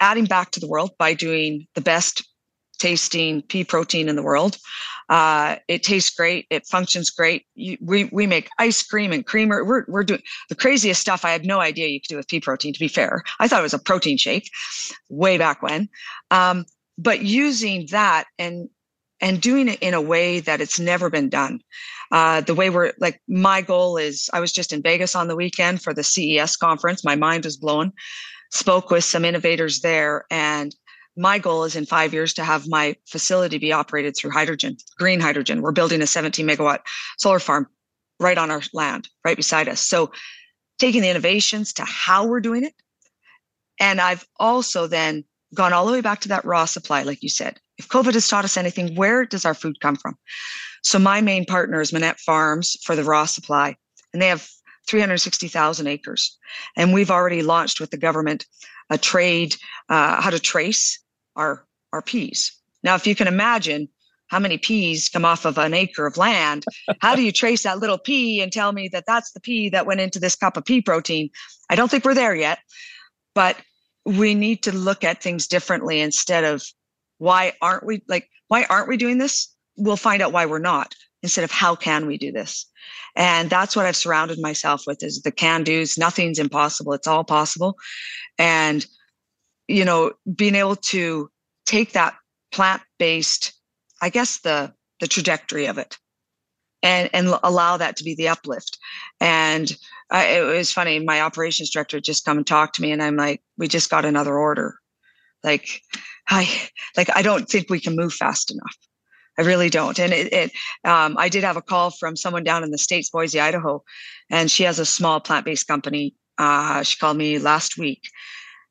Adding 0.00 0.24
back 0.24 0.52
to 0.52 0.60
the 0.60 0.68
world 0.68 0.92
by 0.98 1.12
doing 1.12 1.66
the 1.74 1.82
best 1.82 2.26
tasting 2.78 3.42
pea 3.42 3.64
protein 3.64 4.08
in 4.08 4.16
the 4.16 4.22
world. 4.22 4.56
Uh, 5.08 5.56
it 5.68 5.82
tastes 5.82 6.14
great. 6.14 6.46
It 6.50 6.66
functions 6.66 7.10
great. 7.10 7.46
You, 7.54 7.76
we 7.80 8.04
we 8.06 8.26
make 8.26 8.48
ice 8.58 8.82
cream 8.82 9.12
and 9.12 9.24
creamer. 9.24 9.64
We're 9.64 9.84
we're 9.86 10.04
doing 10.04 10.22
the 10.48 10.54
craziest 10.54 11.00
stuff. 11.00 11.24
I 11.24 11.30
had 11.30 11.44
no 11.44 11.60
idea 11.60 11.88
you 11.88 12.00
could 12.00 12.08
do 12.08 12.16
with 12.16 12.28
pea 12.28 12.40
protein. 12.40 12.72
To 12.72 12.80
be 12.80 12.88
fair, 12.88 13.22
I 13.38 13.46
thought 13.46 13.60
it 13.60 13.62
was 13.62 13.74
a 13.74 13.78
protein 13.78 14.16
shake, 14.16 14.50
way 15.08 15.38
back 15.38 15.62
when. 15.62 15.88
Um, 16.30 16.66
but 16.98 17.22
using 17.22 17.86
that 17.90 18.26
and 18.38 18.68
and 19.20 19.40
doing 19.40 19.68
it 19.68 19.78
in 19.80 19.94
a 19.94 20.00
way 20.00 20.40
that 20.40 20.60
it's 20.60 20.78
never 20.78 21.08
been 21.08 21.28
done. 21.28 21.60
Uh, 22.12 22.40
the 22.42 22.54
way 22.54 22.70
we're 22.70 22.92
like, 22.98 23.20
my 23.28 23.62
goal 23.62 23.96
is 23.96 24.28
I 24.32 24.40
was 24.40 24.52
just 24.52 24.72
in 24.72 24.82
Vegas 24.82 25.14
on 25.14 25.28
the 25.28 25.36
weekend 25.36 25.82
for 25.82 25.94
the 25.94 26.04
CES 26.04 26.56
conference. 26.56 27.04
My 27.04 27.16
mind 27.16 27.44
was 27.44 27.56
blown. 27.56 27.92
Spoke 28.52 28.90
with 28.90 29.04
some 29.04 29.24
innovators 29.24 29.80
there, 29.80 30.24
and 30.30 30.74
my 31.16 31.38
goal 31.38 31.64
is 31.64 31.76
in 31.76 31.86
five 31.86 32.12
years 32.12 32.34
to 32.34 32.44
have 32.44 32.68
my 32.68 32.94
facility 33.06 33.58
be 33.58 33.72
operated 33.72 34.16
through 34.16 34.30
hydrogen, 34.30 34.76
green 34.98 35.20
hydrogen. 35.20 35.62
We're 35.62 35.72
building 35.72 36.02
a 36.02 36.06
17 36.06 36.46
megawatt 36.46 36.80
solar 37.18 37.38
farm 37.38 37.68
right 38.20 38.38
on 38.38 38.50
our 38.50 38.62
land, 38.72 39.08
right 39.24 39.36
beside 39.36 39.68
us. 39.68 39.80
So 39.80 40.12
taking 40.78 41.02
the 41.02 41.10
innovations 41.10 41.72
to 41.74 41.84
how 41.84 42.26
we're 42.26 42.40
doing 42.40 42.64
it. 42.64 42.74
And 43.80 44.00
I've 44.00 44.26
also 44.38 44.86
then 44.86 45.24
gone 45.54 45.72
all 45.72 45.86
the 45.86 45.92
way 45.92 46.00
back 46.00 46.20
to 46.20 46.28
that 46.28 46.44
raw 46.44 46.64
supply, 46.64 47.02
like 47.02 47.22
you 47.22 47.28
said. 47.28 47.58
If 47.78 47.88
COVID 47.88 48.14
has 48.14 48.28
taught 48.28 48.44
us 48.44 48.56
anything, 48.56 48.94
where 48.94 49.24
does 49.24 49.44
our 49.44 49.54
food 49.54 49.80
come 49.80 49.96
from? 49.96 50.16
So 50.82 50.98
my 50.98 51.20
main 51.20 51.44
partner 51.44 51.80
is 51.80 51.92
Monette 51.92 52.20
Farms 52.20 52.76
for 52.84 52.96
the 52.96 53.04
raw 53.04 53.26
supply, 53.26 53.76
and 54.12 54.22
they 54.22 54.28
have 54.28 54.48
360,000 54.88 55.86
acres. 55.86 56.38
And 56.76 56.92
we've 56.92 57.10
already 57.10 57.42
launched 57.42 57.80
with 57.80 57.90
the 57.90 57.96
government 57.96 58.46
a 58.88 58.96
trade, 58.96 59.56
uh, 59.88 60.20
how 60.20 60.30
to 60.30 60.38
trace 60.38 61.00
our, 61.36 61.64
our 61.92 62.02
peas. 62.02 62.52
Now, 62.82 62.94
if 62.94 63.06
you 63.06 63.14
can 63.14 63.28
imagine 63.28 63.88
how 64.28 64.38
many 64.38 64.58
peas 64.58 65.08
come 65.08 65.24
off 65.24 65.44
of 65.44 65.56
an 65.58 65.72
acre 65.72 66.06
of 66.06 66.16
land, 66.16 66.64
how 67.00 67.14
do 67.14 67.22
you 67.22 67.32
trace 67.32 67.62
that 67.62 67.78
little 67.78 67.98
pea 67.98 68.40
and 68.40 68.52
tell 68.52 68.72
me 68.72 68.88
that 68.88 69.04
that's 69.06 69.32
the 69.32 69.40
pea 69.40 69.68
that 69.68 69.86
went 69.86 70.00
into 70.00 70.18
this 70.18 70.34
cup 70.34 70.56
of 70.56 70.64
pea 70.64 70.80
protein? 70.80 71.30
I 71.70 71.76
don't 71.76 71.90
think 71.90 72.04
we're 72.04 72.14
there 72.14 72.34
yet, 72.34 72.58
but 73.34 73.56
we 74.04 74.34
need 74.34 74.62
to 74.64 74.72
look 74.72 75.04
at 75.04 75.22
things 75.22 75.46
differently 75.46 76.00
instead 76.00 76.44
of 76.44 76.64
why 77.18 77.52
aren't 77.60 77.84
we 77.84 78.02
like 78.08 78.28
why 78.48 78.64
aren't 78.70 78.88
we 78.88 78.96
doing 78.96 79.18
this? 79.18 79.52
We'll 79.76 79.96
find 79.96 80.22
out 80.22 80.32
why 80.32 80.46
we're 80.46 80.58
not 80.58 80.94
instead 81.22 81.44
of 81.44 81.50
how 81.50 81.74
can 81.74 82.06
we 82.06 82.18
do 82.18 82.30
this. 82.30 82.66
And 83.16 83.50
that's 83.50 83.74
what 83.74 83.86
I've 83.86 83.96
surrounded 83.96 84.38
myself 84.38 84.84
with 84.86 85.02
is 85.02 85.22
the 85.22 85.32
can 85.32 85.64
do's. 85.64 85.98
Nothing's 85.98 86.38
impossible. 86.38 86.92
It's 86.92 87.06
all 87.06 87.24
possible. 87.24 87.76
And 88.38 88.86
you 89.68 89.84
know, 89.84 90.12
being 90.34 90.54
able 90.54 90.76
to 90.76 91.30
take 91.64 91.92
that 91.92 92.14
plant-based, 92.52 93.52
I 94.00 94.10
guess 94.10 94.38
the 94.40 94.72
the 95.00 95.06
trajectory 95.06 95.66
of 95.66 95.78
it, 95.78 95.98
and 96.82 97.10
and 97.12 97.28
allow 97.42 97.76
that 97.76 97.96
to 97.96 98.04
be 98.04 98.14
the 98.14 98.28
uplift. 98.28 98.78
And 99.20 99.76
it 100.12 100.46
was 100.46 100.72
funny. 100.72 101.00
My 101.00 101.20
operations 101.20 101.70
director 101.70 102.00
just 102.00 102.24
come 102.24 102.38
and 102.38 102.46
talk 102.46 102.72
to 102.74 102.82
me, 102.82 102.92
and 102.92 103.02
I'm 103.02 103.16
like, 103.16 103.42
"We 103.58 103.68
just 103.68 103.90
got 103.90 104.04
another 104.04 104.36
order. 104.38 104.78
Like, 105.42 105.82
I 106.28 106.48
like 106.96 107.08
I 107.14 107.22
don't 107.22 107.48
think 107.48 107.70
we 107.70 107.80
can 107.80 107.96
move 107.96 108.12
fast 108.12 108.50
enough. 108.50 108.76
I 109.38 109.42
really 109.42 109.68
don't. 109.68 109.98
And 109.98 110.12
it, 110.12 110.32
it 110.32 110.52
um, 110.84 111.16
I 111.18 111.28
did 111.28 111.44
have 111.44 111.56
a 111.56 111.62
call 111.62 111.90
from 111.90 112.16
someone 112.16 112.44
down 112.44 112.64
in 112.64 112.70
the 112.70 112.78
states, 112.78 113.10
Boise, 113.10 113.40
Idaho, 113.40 113.82
and 114.30 114.50
she 114.50 114.62
has 114.62 114.78
a 114.78 114.86
small 114.86 115.20
plant-based 115.20 115.66
company. 115.66 116.14
Uh, 116.38 116.82
she 116.82 116.96
called 116.96 117.16
me 117.16 117.38
last 117.38 117.78
week, 117.78 118.02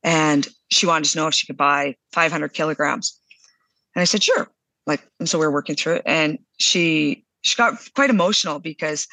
and 0.05 0.47
she 0.69 0.85
wanted 0.85 1.09
to 1.09 1.17
know 1.17 1.27
if 1.27 1.33
she 1.33 1.47
could 1.47 1.57
buy 1.57 1.95
500 2.13 2.53
kilograms. 2.53 3.19
And 3.95 4.01
I 4.01 4.05
said, 4.05 4.23
sure. 4.23 4.47
Like, 4.85 5.01
and 5.19 5.27
so 5.27 5.39
we 5.39 5.45
are 5.45 5.51
working 5.51 5.75
through 5.75 5.95
it. 5.95 6.03
And 6.05 6.37
she 6.59 7.25
she 7.41 7.57
got 7.57 7.73
quite 7.95 8.09
emotional 8.09 8.59
because 8.59 9.07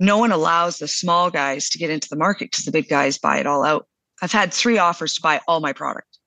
no 0.00 0.18
one 0.18 0.32
allows 0.32 0.78
the 0.78 0.88
small 0.88 1.30
guys 1.30 1.68
to 1.70 1.78
get 1.78 1.90
into 1.90 2.08
the 2.08 2.16
market 2.16 2.50
because 2.50 2.64
the 2.64 2.72
big 2.72 2.88
guys 2.88 3.18
buy 3.18 3.38
it 3.38 3.46
all 3.46 3.64
out. 3.64 3.86
I've 4.22 4.32
had 4.32 4.52
three 4.52 4.78
offers 4.78 5.14
to 5.14 5.22
buy 5.22 5.40
all 5.46 5.60
my 5.60 5.72
product. 5.72 6.18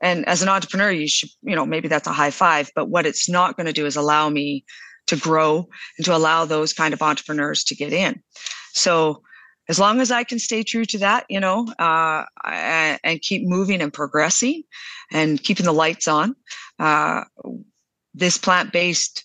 And 0.00 0.26
as 0.28 0.42
an 0.42 0.48
entrepreneur, 0.48 0.90
you 0.90 1.08
should, 1.08 1.30
you 1.42 1.56
know, 1.56 1.64
maybe 1.64 1.88
that's 1.88 2.06
a 2.06 2.12
high 2.12 2.30
five, 2.30 2.70
but 2.74 2.88
what 2.88 3.06
it's 3.06 3.28
not 3.28 3.56
going 3.56 3.66
to 3.66 3.72
do 3.72 3.86
is 3.86 3.96
allow 3.96 4.28
me 4.28 4.64
to 5.06 5.16
grow 5.16 5.68
and 5.96 6.04
to 6.04 6.14
allow 6.14 6.44
those 6.44 6.72
kind 6.72 6.92
of 6.92 7.02
entrepreneurs 7.02 7.64
to 7.64 7.74
get 7.74 7.92
in. 7.92 8.20
So 8.72 9.22
as 9.68 9.78
long 9.78 10.00
as 10.00 10.10
I 10.10 10.24
can 10.24 10.38
stay 10.38 10.62
true 10.62 10.84
to 10.86 10.98
that, 10.98 11.26
you 11.28 11.40
know, 11.40 11.66
uh, 11.78 12.24
and 12.44 13.20
keep 13.20 13.46
moving 13.46 13.82
and 13.82 13.92
progressing 13.92 14.62
and 15.12 15.42
keeping 15.42 15.66
the 15.66 15.72
lights 15.72 16.06
on, 16.06 16.36
uh, 16.78 17.24
this 18.14 18.38
plant 18.38 18.72
based, 18.72 19.24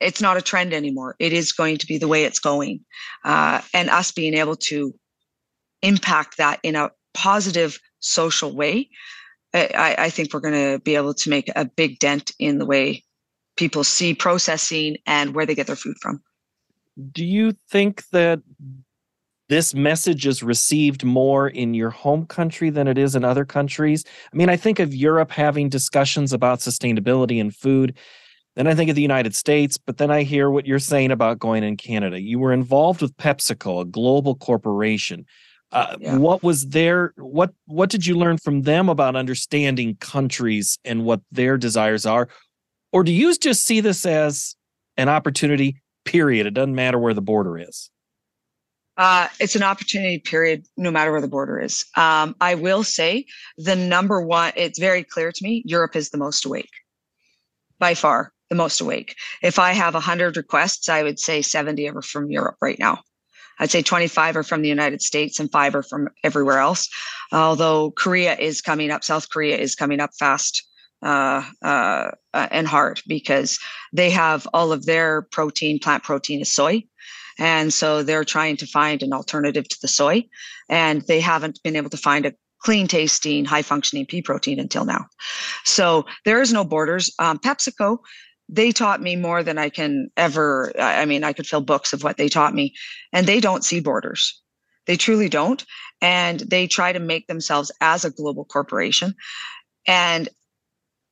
it's 0.00 0.20
not 0.20 0.36
a 0.36 0.42
trend 0.42 0.74
anymore. 0.74 1.16
It 1.18 1.32
is 1.32 1.52
going 1.52 1.78
to 1.78 1.86
be 1.86 1.96
the 1.98 2.08
way 2.08 2.24
it's 2.24 2.40
going. 2.40 2.84
Uh, 3.24 3.60
and 3.72 3.88
us 3.88 4.10
being 4.10 4.34
able 4.34 4.56
to 4.56 4.94
impact 5.82 6.36
that 6.38 6.60
in 6.62 6.76
a 6.76 6.90
positive 7.14 7.78
social 8.00 8.54
way, 8.54 8.90
I, 9.54 9.94
I 9.98 10.10
think 10.10 10.34
we're 10.34 10.40
going 10.40 10.54
to 10.54 10.82
be 10.82 10.96
able 10.96 11.14
to 11.14 11.30
make 11.30 11.50
a 11.56 11.64
big 11.64 11.98
dent 11.98 12.32
in 12.38 12.58
the 12.58 12.66
way 12.66 13.04
people 13.56 13.84
see 13.84 14.12
processing 14.12 14.98
and 15.06 15.34
where 15.34 15.46
they 15.46 15.54
get 15.54 15.66
their 15.66 15.76
food 15.76 15.96
from. 16.02 16.22
Do 17.12 17.24
you 17.24 17.56
think 17.70 18.06
that 18.10 18.40
this 19.48 19.74
message 19.74 20.26
is 20.26 20.42
received 20.42 21.04
more 21.04 21.48
in 21.48 21.74
your 21.74 21.90
home 21.90 22.26
country 22.26 22.70
than 22.70 22.88
it 22.88 22.98
is 22.98 23.14
in 23.14 23.24
other 23.24 23.44
countries. 23.44 24.04
I 24.32 24.36
mean, 24.36 24.48
I 24.48 24.56
think 24.56 24.78
of 24.78 24.94
Europe 24.94 25.30
having 25.30 25.68
discussions 25.68 26.32
about 26.32 26.60
sustainability 26.60 27.40
and 27.40 27.54
food. 27.54 27.96
Then 28.56 28.66
I 28.66 28.74
think 28.74 28.90
of 28.90 28.96
the 28.96 29.02
United 29.02 29.34
States, 29.34 29.76
but 29.76 29.98
then 29.98 30.10
I 30.10 30.22
hear 30.22 30.50
what 30.50 30.66
you're 30.66 30.78
saying 30.78 31.10
about 31.10 31.38
going 31.38 31.62
in 31.62 31.76
Canada. 31.76 32.20
You 32.20 32.38
were 32.38 32.52
involved 32.52 33.02
with 33.02 33.16
PepsiCo, 33.18 33.82
a 33.82 33.84
global 33.84 34.34
corporation. 34.34 35.26
Uh, 35.72 35.96
yeah. 36.00 36.16
What 36.16 36.42
was 36.42 36.68
there? 36.68 37.12
What 37.16 37.52
what 37.66 37.90
did 37.90 38.06
you 38.06 38.16
learn 38.16 38.38
from 38.38 38.62
them 38.62 38.88
about 38.88 39.14
understanding 39.16 39.96
countries 39.96 40.78
and 40.84 41.04
what 41.04 41.20
their 41.32 41.58
desires 41.58 42.06
are, 42.06 42.28
or 42.92 43.02
do 43.04 43.12
you 43.12 43.36
just 43.36 43.64
see 43.64 43.80
this 43.80 44.06
as 44.06 44.56
an 44.96 45.08
opportunity? 45.08 45.82
Period. 46.04 46.46
It 46.46 46.54
doesn't 46.54 46.74
matter 46.74 46.98
where 46.98 47.14
the 47.14 47.20
border 47.20 47.58
is. 47.58 47.90
Uh, 48.96 49.28
it's 49.40 49.56
an 49.56 49.62
opportunity 49.62 50.18
period, 50.18 50.66
no 50.76 50.90
matter 50.90 51.12
where 51.12 51.20
the 51.20 51.28
border 51.28 51.60
is. 51.60 51.84
Um, 51.96 52.34
I 52.40 52.54
will 52.54 52.82
say 52.82 53.26
the 53.58 53.76
number 53.76 54.22
one, 54.22 54.52
it's 54.56 54.78
very 54.78 55.04
clear 55.04 55.32
to 55.32 55.44
me, 55.44 55.62
Europe 55.66 55.96
is 55.96 56.10
the 56.10 56.18
most 56.18 56.44
awake 56.44 56.70
by 57.78 57.94
far, 57.94 58.32
the 58.48 58.56
most 58.56 58.80
awake. 58.80 59.14
If 59.42 59.58
I 59.58 59.72
have 59.72 59.94
100 59.94 60.36
requests, 60.36 60.88
I 60.88 61.02
would 61.02 61.18
say 61.18 61.42
70 61.42 61.88
are 61.90 62.02
from 62.02 62.30
Europe 62.30 62.56
right 62.62 62.78
now. 62.78 63.02
I'd 63.58 63.70
say 63.70 63.82
25 63.82 64.36
are 64.36 64.42
from 64.42 64.62
the 64.62 64.68
United 64.68 65.02
States 65.02 65.40
and 65.40 65.50
five 65.50 65.74
are 65.74 65.82
from 65.82 66.08
everywhere 66.22 66.58
else. 66.58 66.88
Although 67.32 67.90
Korea 67.92 68.36
is 68.36 68.60
coming 68.60 68.90
up, 68.90 69.02
South 69.02 69.30
Korea 69.30 69.56
is 69.56 69.74
coming 69.74 70.00
up 70.00 70.10
fast 70.18 70.62
uh, 71.02 71.42
uh, 71.62 72.10
and 72.32 72.66
hard 72.66 73.00
because 73.06 73.58
they 73.92 74.10
have 74.10 74.46
all 74.52 74.72
of 74.72 74.86
their 74.86 75.22
protein, 75.22 75.78
plant 75.78 76.02
protein 76.02 76.40
is 76.40 76.52
soy. 76.52 76.82
And 77.38 77.72
so 77.72 78.02
they're 78.02 78.24
trying 78.24 78.56
to 78.58 78.66
find 78.66 79.02
an 79.02 79.12
alternative 79.12 79.68
to 79.68 79.78
the 79.80 79.88
soy, 79.88 80.24
and 80.68 81.02
they 81.02 81.20
haven't 81.20 81.62
been 81.62 81.76
able 81.76 81.90
to 81.90 81.96
find 81.96 82.26
a 82.26 82.34
clean 82.60 82.88
tasting, 82.88 83.44
high 83.44 83.62
functioning 83.62 84.06
pea 84.06 84.22
protein 84.22 84.58
until 84.58 84.84
now. 84.84 85.06
So 85.64 86.06
there 86.24 86.40
is 86.40 86.52
no 86.52 86.64
borders. 86.64 87.12
Um, 87.18 87.38
PepsiCo, 87.38 87.98
they 88.48 88.72
taught 88.72 89.02
me 89.02 89.16
more 89.16 89.42
than 89.42 89.58
I 89.58 89.68
can 89.68 90.08
ever. 90.16 90.72
I 90.78 91.04
mean, 91.04 91.24
I 91.24 91.32
could 91.32 91.46
fill 91.46 91.60
books 91.60 91.92
of 91.92 92.02
what 92.02 92.16
they 92.16 92.28
taught 92.28 92.54
me, 92.54 92.74
and 93.12 93.26
they 93.26 93.40
don't 93.40 93.64
see 93.64 93.80
borders. 93.80 94.40
They 94.86 94.96
truly 94.96 95.28
don't. 95.28 95.64
And 96.00 96.40
they 96.40 96.66
try 96.66 96.92
to 96.92 96.98
make 96.98 97.26
themselves 97.26 97.72
as 97.80 98.04
a 98.04 98.10
global 98.10 98.44
corporation. 98.44 99.14
And, 99.86 100.28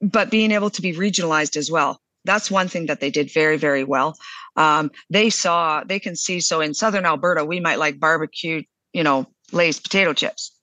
but 0.01 0.31
being 0.31 0.53
able 0.53 0.71
to 0.71 0.83
be 0.83 0.93
regionalized 0.93 1.57
as 1.57 1.71
well 1.71 2.01
that's 2.25 2.51
one 2.51 2.69
thing 2.69 2.87
that 2.87 3.01
they 3.01 3.11
did 3.11 3.33
very, 3.33 3.57
very 3.57 3.85
well. 3.85 4.17
Um, 4.57 4.91
they 5.11 5.31
saw, 5.31 5.85
they 5.85 5.99
can 5.99 6.17
see. 6.17 6.41
So 6.41 6.61
in 6.61 6.75
southern 6.75 7.07
Alberta, 7.07 7.45
we 7.45 7.61
might 7.61 7.79
like 7.79 8.01
barbecue, 8.01 8.63
you 8.93 9.03
know, 9.03 9.27
Lay's 9.53 9.79
potato 9.79 10.13
chips, 10.13 10.57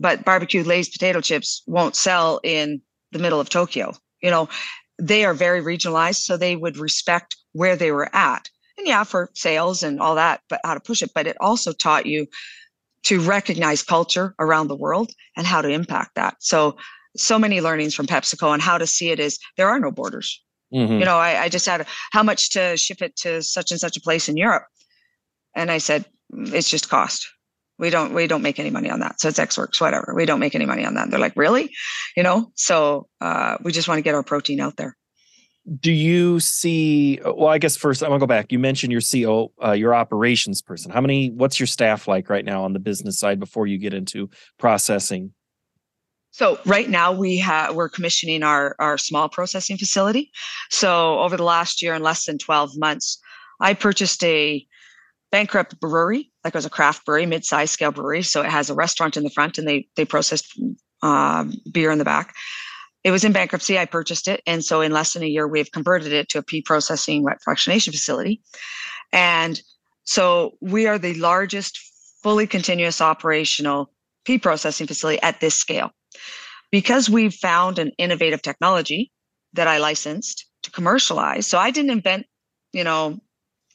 but 0.00 0.24
barbecue 0.24 0.64
Lay's 0.64 0.88
potato 0.88 1.20
chips 1.20 1.62
won't 1.66 1.96
sell 1.96 2.40
in 2.42 2.80
the 3.12 3.18
middle 3.18 3.40
of 3.40 3.48
Tokyo. 3.48 3.92
You 4.22 4.30
know, 4.30 4.48
they 4.98 5.24
are 5.24 5.34
very 5.34 5.60
regionalized, 5.60 6.22
so 6.22 6.36
they 6.36 6.56
would 6.56 6.76
respect 6.76 7.36
where 7.52 7.76
they 7.76 7.92
were 7.92 8.14
at. 8.14 8.48
And 8.78 8.86
yeah, 8.86 9.04
for 9.04 9.30
sales 9.34 9.82
and 9.82 10.00
all 10.00 10.14
that, 10.14 10.40
but 10.48 10.60
how 10.64 10.74
to 10.74 10.80
push 10.80 11.02
it. 11.02 11.10
But 11.14 11.26
it 11.26 11.36
also 11.40 11.72
taught 11.72 12.06
you 12.06 12.26
to 13.04 13.20
recognize 13.20 13.82
culture 13.82 14.34
around 14.38 14.68
the 14.68 14.76
world 14.76 15.10
and 15.36 15.46
how 15.46 15.60
to 15.60 15.68
impact 15.68 16.14
that. 16.14 16.36
So, 16.40 16.76
so 17.14 17.38
many 17.38 17.60
learnings 17.60 17.94
from 17.94 18.06
PepsiCo 18.06 18.54
and 18.54 18.62
how 18.62 18.78
to 18.78 18.86
see 18.86 19.10
it 19.10 19.20
is 19.20 19.38
there 19.58 19.68
are 19.68 19.78
no 19.78 19.90
borders. 19.90 20.42
Mm-hmm. 20.72 20.98
You 20.98 21.04
know, 21.04 21.16
I, 21.16 21.42
I 21.42 21.48
just 21.48 21.66
had 21.66 21.86
how 22.12 22.22
much 22.22 22.50
to 22.50 22.76
ship 22.76 23.02
it 23.02 23.16
to 23.16 23.42
such 23.42 23.70
and 23.70 23.80
such 23.80 23.96
a 23.96 24.00
place 24.00 24.28
in 24.28 24.36
Europe. 24.36 24.64
And 25.54 25.70
I 25.70 25.78
said, 25.78 26.04
mm, 26.32 26.52
it's 26.52 26.70
just 26.70 26.88
cost. 26.88 27.28
We 27.78 27.90
don't 27.90 28.14
we 28.14 28.26
don't 28.26 28.42
make 28.42 28.58
any 28.58 28.70
money 28.70 28.90
on 28.90 29.00
that. 29.00 29.20
So 29.20 29.28
it's 29.28 29.38
Ex 29.38 29.58
Works, 29.58 29.80
whatever. 29.80 30.14
We 30.14 30.26
don't 30.26 30.40
make 30.40 30.54
any 30.54 30.66
money 30.66 30.84
on 30.84 30.94
that. 30.94 31.10
They're 31.10 31.18
like, 31.18 31.36
really? 31.36 31.70
You 32.16 32.22
know, 32.22 32.52
so 32.54 33.08
uh, 33.20 33.56
we 33.62 33.72
just 33.72 33.88
want 33.88 33.98
to 33.98 34.02
get 34.02 34.14
our 34.14 34.22
protein 34.22 34.60
out 34.60 34.76
there 34.76 34.96
do 35.78 35.92
you 35.92 36.40
see 36.40 37.20
well 37.24 37.46
i 37.46 37.58
guess 37.58 37.76
first 37.76 38.02
i'm 38.02 38.08
gonna 38.08 38.18
go 38.18 38.26
back 38.26 38.50
you 38.50 38.58
mentioned 38.58 38.90
your 38.90 39.00
co 39.00 39.52
uh, 39.64 39.70
your 39.70 39.94
operations 39.94 40.60
person 40.60 40.90
how 40.90 41.00
many 41.00 41.30
what's 41.30 41.60
your 41.60 41.68
staff 41.68 42.08
like 42.08 42.28
right 42.28 42.44
now 42.44 42.64
on 42.64 42.72
the 42.72 42.80
business 42.80 43.18
side 43.18 43.38
before 43.38 43.66
you 43.66 43.78
get 43.78 43.94
into 43.94 44.28
processing 44.58 45.32
so 46.32 46.58
right 46.66 46.88
now 46.90 47.12
we 47.12 47.38
have 47.38 47.74
we're 47.74 47.88
commissioning 47.88 48.42
our 48.42 48.74
our 48.78 48.98
small 48.98 49.28
processing 49.28 49.76
facility 49.76 50.30
so 50.70 51.20
over 51.20 51.36
the 51.36 51.44
last 51.44 51.80
year 51.82 51.94
in 51.94 52.02
less 52.02 52.24
than 52.24 52.38
12 52.38 52.76
months 52.76 53.18
i 53.60 53.72
purchased 53.72 54.22
a 54.24 54.66
bankrupt 55.30 55.78
brewery 55.80 56.30
like 56.44 56.54
it 56.54 56.58
was 56.58 56.66
a 56.66 56.70
craft 56.70 57.04
brewery 57.06 57.26
mid-sized 57.26 57.72
scale 57.72 57.92
brewery 57.92 58.22
so 58.22 58.42
it 58.42 58.50
has 58.50 58.68
a 58.68 58.74
restaurant 58.74 59.16
in 59.16 59.24
the 59.24 59.30
front 59.30 59.58
and 59.58 59.68
they 59.68 59.86
they 59.96 60.04
process 60.04 60.42
um, 61.02 61.52
beer 61.72 61.90
in 61.90 61.98
the 61.98 62.04
back 62.04 62.34
it 63.04 63.10
was 63.10 63.24
in 63.24 63.32
bankruptcy. 63.32 63.78
I 63.78 63.84
purchased 63.84 64.28
it. 64.28 64.42
And 64.46 64.64
so 64.64 64.80
in 64.80 64.92
less 64.92 65.12
than 65.12 65.22
a 65.22 65.26
year, 65.26 65.48
we've 65.48 65.72
converted 65.72 66.12
it 66.12 66.28
to 66.30 66.38
a 66.38 66.42
pea 66.42 66.62
processing 66.62 67.24
wet 67.24 67.38
fractionation 67.46 67.90
facility. 67.90 68.42
And 69.12 69.60
so 70.04 70.56
we 70.60 70.86
are 70.86 70.98
the 70.98 71.14
largest 71.14 71.78
fully 72.22 72.46
continuous 72.46 73.00
operational 73.00 73.92
pea 74.24 74.38
processing 74.38 74.86
facility 74.86 75.20
at 75.22 75.40
this 75.40 75.56
scale. 75.56 75.90
Because 76.70 77.10
we've 77.10 77.34
found 77.34 77.78
an 77.78 77.92
innovative 77.98 78.42
technology 78.42 79.12
that 79.52 79.68
I 79.68 79.78
licensed 79.78 80.46
to 80.62 80.70
commercialize. 80.70 81.46
So 81.46 81.58
I 81.58 81.70
didn't 81.70 81.90
invent, 81.90 82.26
you 82.72 82.84
know, 82.84 83.18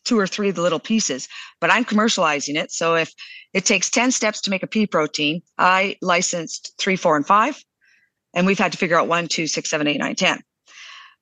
two 0.03 0.17
or 0.17 0.25
three 0.25 0.50
of 0.50 0.56
the 0.56 0.62
little 0.62 0.79
pieces, 0.79 1.27
but 1.60 1.70
I'm 1.70 1.86
commercializing 1.86 2.56
it. 2.56 2.72
So 2.72 2.96
if 2.96 3.13
it 3.53 3.65
takes 3.65 3.89
10 3.89 4.12
steps 4.12 4.41
to 4.41 4.50
make 4.50 4.63
a 4.63 4.67
pea 4.67 4.88
protein, 4.88 5.41
I 5.58 5.98
licensed 6.01 6.74
three, 6.79 6.96
four, 6.96 7.17
and 7.17 7.27
five. 7.27 7.62
And 8.34 8.48
we've 8.48 8.58
had 8.58 8.72
to 8.72 8.77
figure 8.77 8.98
out 8.98 9.08
one, 9.08 9.27
two, 9.27 9.48
six, 9.48 9.70
seven, 9.70 9.88
eight, 9.88 10.00
nine, 10.00 10.15
10. 10.15 10.41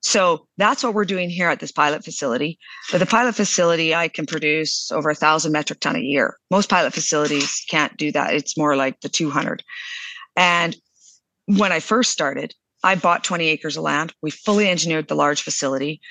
So 0.01 0.47
that's 0.57 0.83
what 0.83 0.93
we're 0.93 1.05
doing 1.05 1.31
here 1.31 1.49
at 1.49 1.59
this 1.59 1.71
pilot 1.71 2.03
facility. 2.03 2.59
But 2.91 2.99
the 2.99 3.07
pilot 3.07 3.33
facility, 3.33 3.95
I 3.95 4.07
can 4.07 4.27
produce 4.27 4.91
over 4.91 5.09
a 5.09 5.15
thousand 5.15 5.51
metric 5.51 5.79
ton 5.79 5.95
a 5.95 5.99
year. 5.99 6.37
Most 6.51 6.69
pilot 6.69 6.93
facilities 6.93 7.65
can't 7.69 7.97
do 7.97 8.11
that. 8.11 8.35
It's 8.35 8.55
more 8.55 8.75
like 8.75 8.99
the 9.01 9.09
200. 9.09 9.63
And 10.35 10.75
when 11.45 11.71
I 11.71 11.79
first 11.79 12.11
started, 12.11 12.53
I 12.83 12.95
bought 12.95 13.23
20 13.23 13.47
acres 13.47 13.77
of 13.77 13.83
land. 13.83 14.13
We 14.21 14.31
fully 14.31 14.69
engineered 14.69 15.07
the 15.07 15.15
large 15.15 15.41
facility. 15.41 16.01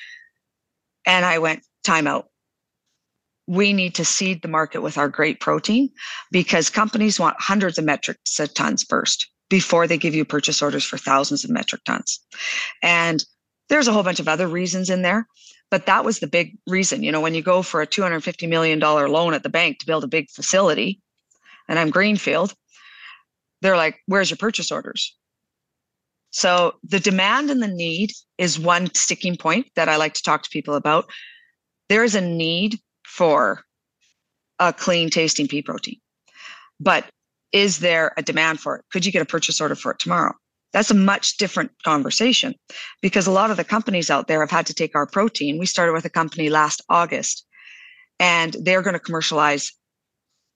And 1.06 1.24
I 1.24 1.38
went, 1.38 1.62
time 1.84 2.06
out. 2.06 2.28
We 3.46 3.72
need 3.72 3.94
to 3.96 4.04
seed 4.04 4.42
the 4.42 4.48
market 4.48 4.80
with 4.80 4.96
our 4.96 5.08
great 5.08 5.38
protein 5.38 5.90
because 6.32 6.70
companies 6.70 7.20
want 7.20 7.36
hundreds 7.38 7.78
of 7.78 7.84
metric 7.84 8.18
tons 8.54 8.82
first 8.82 9.28
before 9.50 9.86
they 9.86 9.98
give 9.98 10.14
you 10.14 10.24
purchase 10.24 10.62
orders 10.62 10.84
for 10.84 10.96
thousands 10.96 11.44
of 11.44 11.50
metric 11.50 11.82
tons. 11.84 12.18
And 12.82 13.22
there's 13.68 13.86
a 13.86 13.92
whole 13.92 14.02
bunch 14.02 14.20
of 14.20 14.28
other 14.28 14.48
reasons 14.48 14.88
in 14.88 15.02
there, 15.02 15.26
but 15.70 15.86
that 15.86 16.04
was 16.04 16.18
the 16.18 16.26
big 16.26 16.56
reason. 16.66 17.02
You 17.02 17.12
know, 17.12 17.20
when 17.20 17.34
you 17.34 17.42
go 17.42 17.62
for 17.62 17.82
a 17.82 17.86
$250 17.86 18.48
million 18.48 18.80
loan 18.80 19.34
at 19.34 19.42
the 19.42 19.48
bank 19.48 19.78
to 19.78 19.86
build 19.86 20.04
a 20.04 20.08
big 20.08 20.30
facility, 20.30 21.00
and 21.68 21.78
I'm 21.78 21.90
Greenfield, 21.90 22.54
they're 23.60 23.76
like, 23.76 24.00
where's 24.06 24.30
your 24.30 24.36
purchase 24.38 24.72
orders? 24.72 25.14
So 26.34 26.74
the 26.82 26.98
demand 26.98 27.48
and 27.48 27.62
the 27.62 27.68
need 27.68 28.10
is 28.38 28.58
one 28.58 28.92
sticking 28.92 29.36
point 29.36 29.68
that 29.76 29.88
I 29.88 29.94
like 29.94 30.14
to 30.14 30.22
talk 30.22 30.42
to 30.42 30.50
people 30.50 30.74
about. 30.74 31.08
There 31.88 32.02
is 32.02 32.16
a 32.16 32.20
need 32.20 32.80
for 33.06 33.62
a 34.58 34.72
clean 34.72 35.10
tasting 35.10 35.46
pea 35.46 35.62
protein. 35.62 36.00
But 36.80 37.06
is 37.52 37.78
there 37.78 38.12
a 38.16 38.22
demand 38.22 38.58
for 38.58 38.78
it? 38.78 38.84
Could 38.92 39.06
you 39.06 39.12
get 39.12 39.22
a 39.22 39.26
purchase 39.26 39.60
order 39.60 39.76
for 39.76 39.92
it 39.92 40.00
tomorrow? 40.00 40.34
That's 40.72 40.90
a 40.90 40.94
much 40.94 41.36
different 41.36 41.70
conversation 41.84 42.56
because 43.00 43.28
a 43.28 43.30
lot 43.30 43.52
of 43.52 43.56
the 43.56 43.62
companies 43.62 44.10
out 44.10 44.26
there 44.26 44.40
have 44.40 44.50
had 44.50 44.66
to 44.66 44.74
take 44.74 44.96
our 44.96 45.06
protein. 45.06 45.56
We 45.56 45.66
started 45.66 45.92
with 45.92 46.04
a 46.04 46.10
company 46.10 46.48
last 46.48 46.82
August 46.88 47.46
and 48.18 48.56
they're 48.60 48.82
going 48.82 48.94
to 48.94 48.98
commercialize 48.98 49.70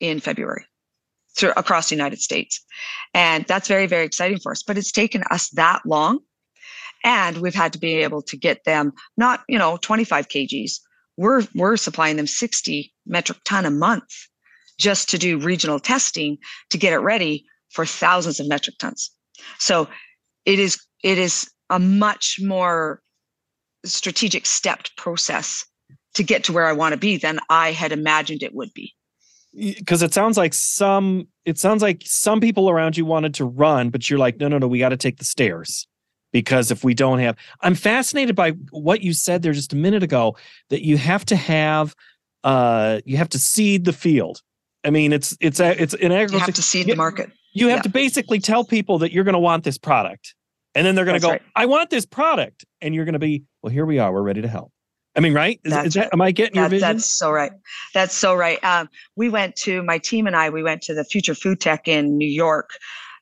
in 0.01 0.19
February 0.19 0.67
across 1.43 1.89
the 1.89 1.95
United 1.95 2.21
States. 2.21 2.61
And 3.15 3.45
that's 3.47 3.69
very, 3.69 3.87
very 3.87 4.05
exciting 4.05 4.39
for 4.39 4.53
us. 4.53 4.63
But 4.63 4.79
it's 4.79 4.93
taken 4.93 5.23
us 5.31 5.49
that 5.51 5.83
long. 5.87 6.21
And 7.05 7.39
we've 7.39 7.55
had 7.55 7.73
to 7.75 7.79
be 7.79 7.95
able 7.95 8.23
to 8.23 8.37
get 8.37 8.65
them 8.65 8.93
not, 9.17 9.45
you 9.49 9.59
know, 9.59 9.79
25 9.81 10.29
kgs. 10.29 10.81
We're 11.17 11.47
we're 11.55 11.77
supplying 11.77 12.17
them 12.17 12.27
60 12.27 12.93
metric 13.07 13.39
ton 13.45 13.67
a 13.67 13.71
month 13.71 14.15
just 14.79 15.09
to 15.11 15.19
do 15.19 15.39
regional 15.39 15.81
testing 15.81 16.39
to 16.71 16.79
get 16.79 16.93
it 16.93 16.99
ready 16.99 17.45
for 17.71 17.85
thousands 17.85 18.41
of 18.41 18.49
metric 18.49 18.77
tons. 18.79 19.11
So 19.59 19.89
it 20.45 20.59
is 20.59 20.79
it 21.03 21.19
is 21.19 21.51
a 21.71 21.79
much 21.79 22.39
more 22.41 23.01
strategic 23.85 24.47
stepped 24.47 24.97
process 24.97 25.65
to 26.15 26.23
get 26.23 26.45
to 26.45 26.53
where 26.53 26.67
I 26.67 26.73
want 26.73 26.93
to 26.93 26.99
be 26.99 27.17
than 27.17 27.39
I 27.49 27.73
had 27.73 27.93
imagined 27.93 28.43
it 28.43 28.55
would 28.55 28.73
be. 28.75 28.95
Because 29.59 30.03
it 30.03 30.15
sounds 30.15 30.37
like 30.37 30.55
some 30.55 31.29
it 31.45 31.59
sounds 31.59 31.83
like 31.83 32.03
some 32.05 32.41
people 32.41 32.71
around 32.71 32.97
you 32.97 33.05
wanted 33.05 33.35
to 33.35 33.45
run, 33.45 33.91
but 33.91 34.09
you're 34.09 34.19
like, 34.19 34.39
no, 34.39 34.49
no, 34.49 34.59
no, 34.59 34.69
we 34.69 34.79
got 34.79 34.91
to 34.91 34.97
take 34.97 35.19
the 35.19 35.25
stairs. 35.25 35.87
Because 36.31 36.71
if 36.71 36.85
we 36.85 36.93
don't 36.93 37.21
have, 37.21 37.37
I'm 37.63 37.75
fascinated 37.75 38.37
by 38.37 38.51
what 38.71 39.01
you 39.01 39.15
said 39.15 39.43
there 39.43 39.53
just 39.53 39.73
a 39.73 39.77
minute 39.77 40.03
ago 40.03 40.37
that 40.69 40.85
you 40.85 40.99
have 40.99 41.25
to 41.27 41.37
have, 41.37 41.95
uh, 42.45 43.01
you 43.07 43.17
have 43.17 43.31
to 43.31 43.39
seed 43.39 43.87
the 43.87 43.95
field 43.95 44.43
I 44.85 44.91
mean, 44.91 45.13
it's 45.13 45.37
it's 45.41 45.61
it's 45.61 45.95
an 45.95 46.13
agriculture. 46.13 46.35
You 46.35 46.41
have 46.41 46.55
to 46.55 46.63
seed 46.63 46.87
the 46.87 46.95
market. 46.95 47.31
You 47.53 47.69
have 47.69 47.79
yeah. 47.79 47.83
to 47.83 47.89
basically 47.89 48.39
tell 48.39 48.65
people 48.65 48.99
that 48.99 49.13
you're 49.13 49.25
going 49.25 49.35
to 49.35 49.41
want 49.41 49.65
this 49.65 49.79
product, 49.79 50.35
and 50.75 50.87
then 50.87 50.95
they're 50.95 51.05
going 51.05 51.21
to 51.21 51.25
go, 51.27 51.31
right. 51.33 51.43
"I 51.57 51.67
want 51.67 51.91
this 51.91 52.07
product," 52.07 52.65
and 52.81 52.95
you're 52.95 53.05
going 53.05 53.15
to 53.15 53.19
be, 53.19 53.45
"Well, 53.63 53.73
here 53.73 53.85
we 53.85 53.99
are. 53.99 54.13
We're 54.13 54.23
ready 54.23 54.43
to 54.43 54.49
help." 54.49 54.73
I 55.19 55.21
mean, 55.21 55.35
right? 55.35 55.61
Is, 55.65 55.73
is 55.73 55.95
that, 55.95 56.11
am 56.13 56.21
I 56.21 56.31
getting 56.31 56.55
that, 56.55 56.61
your 56.61 56.69
vision? 56.69 56.89
That's 56.89 57.13
so 57.13 57.33
right. 57.33 57.51
That's 57.93 58.15
so 58.15 58.37
right. 58.37 58.63
Um, 58.63 58.89
we 59.17 59.29
went 59.29 59.57
to 59.57 59.83
my 59.83 59.99
team 59.99 60.29
and 60.29 60.37
I. 60.37 60.49
We 60.49 60.63
went 60.63 60.81
to 60.83 60.95
the 60.95 61.03
Future 61.03 61.35
Food 61.35 61.61
Tech 61.61 61.89
in 61.89 62.17
New 62.17 62.29
York 62.29 62.71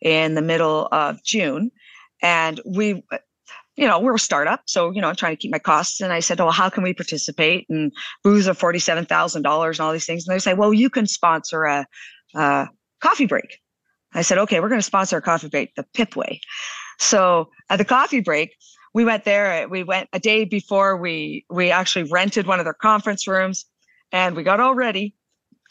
in 0.03 0.35
the 0.35 0.43
middle 0.43 0.89
of 0.93 1.25
June, 1.25 1.71
and 2.23 2.61
we 2.67 3.03
you 3.77 3.87
know, 3.87 3.99
we're 3.99 4.15
a 4.15 4.19
startup. 4.19 4.63
So, 4.67 4.91
you 4.91 5.01
know, 5.01 5.09
I'm 5.09 5.17
trying 5.17 5.33
to 5.33 5.41
keep 5.41 5.51
my 5.51 5.59
costs. 5.59 6.01
And 6.01 6.13
I 6.13 6.21
said, 6.21 6.41
Oh, 6.41 6.51
how 6.51 6.69
can 6.71 6.83
we 6.83 6.95
participate? 6.95 7.67
And 7.69 7.93
booze 8.25 8.49
are 8.49 8.55
$47,000 8.55 9.37
and 9.37 9.81
all 9.81 9.93
these 9.93 10.07
things. 10.07 10.27
And 10.27 10.35
they 10.35 10.39
say, 10.39 10.55
Well, 10.55 10.73
you 10.73 10.89
can 10.89 11.07
sponsor 11.07 11.65
a, 11.65 11.87
a 12.35 12.69
coffee 13.01 13.27
break. 13.27 13.59
I 14.15 14.23
said, 14.23 14.39
Okay, 14.39 14.61
we're 14.61 14.71
going 14.71 14.81
to 14.81 14.87
sponsor 14.87 15.19
a 15.19 15.23
coffee 15.23 15.49
break 15.49 15.75
the 15.75 15.85
PIP 15.95 16.17
way. 16.17 16.41
So 16.99 17.51
at 17.69 17.77
the 17.77 17.85
coffee 17.85 18.21
break, 18.21 18.57
we 18.97 19.05
went 19.05 19.25
there. 19.25 19.69
We 19.69 19.83
went 19.83 20.09
a 20.15 20.19
day 20.19 20.47
before 20.47 20.97
we 20.97 21.45
we 21.51 21.71
actually 21.71 22.05
rented 22.05 22.47
one 22.47 22.61
of 22.61 22.65
their 22.65 22.73
conference 22.73 23.29
rooms 23.29 23.67
and 24.11 24.35
we 24.35 24.43
got 24.43 24.59
all 24.59 24.75
ready 24.75 25.15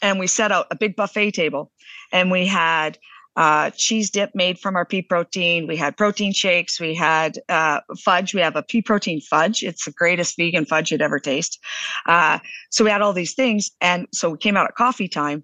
and 0.00 0.20
we 0.20 0.28
set 0.28 0.52
out 0.52 0.68
a 0.70 0.76
big 0.76 0.94
buffet 0.94 1.32
table 1.32 1.72
and 2.12 2.30
we 2.30 2.46
had 2.46 2.98
uh, 3.34 3.70
cheese 3.70 4.10
dip 4.10 4.30
made 4.36 4.60
from 4.60 4.76
our 4.76 4.84
pea 4.84 5.02
protein. 5.02 5.66
We 5.66 5.76
had 5.76 5.96
protein 5.96 6.32
shakes. 6.32 6.78
We 6.78 6.94
had 6.94 7.40
uh, 7.48 7.80
fudge. 7.98 8.32
We 8.32 8.42
have 8.42 8.54
a 8.54 8.62
pea 8.62 8.80
protein 8.80 9.20
fudge. 9.20 9.64
It's 9.64 9.86
the 9.86 9.90
greatest 9.90 10.36
vegan 10.36 10.64
fudge 10.64 10.92
you'd 10.92 11.02
ever 11.02 11.18
taste. 11.18 11.58
Uh, 12.06 12.38
so 12.70 12.84
we 12.84 12.90
had 12.90 13.02
all 13.02 13.12
these 13.12 13.34
things. 13.34 13.72
And 13.80 14.06
so 14.12 14.30
we 14.30 14.38
came 14.38 14.56
out 14.56 14.68
at 14.68 14.76
coffee 14.76 15.08
time. 15.08 15.42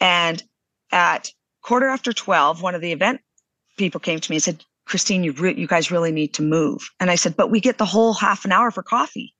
And 0.00 0.42
at 0.90 1.30
quarter 1.60 1.86
after 1.86 2.14
12, 2.14 2.62
one 2.62 2.74
of 2.74 2.80
the 2.80 2.92
event 2.92 3.20
people 3.76 4.00
came 4.00 4.20
to 4.20 4.32
me 4.32 4.36
and 4.36 4.42
said, 4.42 4.64
Christine, 4.90 5.24
you, 5.24 5.32
re- 5.32 5.54
you 5.56 5.66
guys 5.66 5.90
really 5.90 6.12
need 6.12 6.34
to 6.34 6.42
move. 6.42 6.90
And 7.00 7.10
I 7.10 7.14
said, 7.14 7.36
but 7.36 7.50
we 7.50 7.60
get 7.60 7.78
the 7.78 7.84
whole 7.84 8.12
half 8.12 8.44
an 8.44 8.52
hour 8.52 8.70
for 8.70 8.82
coffee. 8.82 9.34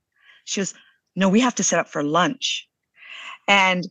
She 0.45 0.61
goes, 0.61 0.73
no, 1.17 1.29
we 1.29 1.41
have 1.41 1.57
to 1.57 1.65
set 1.65 1.79
up 1.81 1.89
for 1.89 2.03
lunch. 2.03 2.67
And 3.49 3.87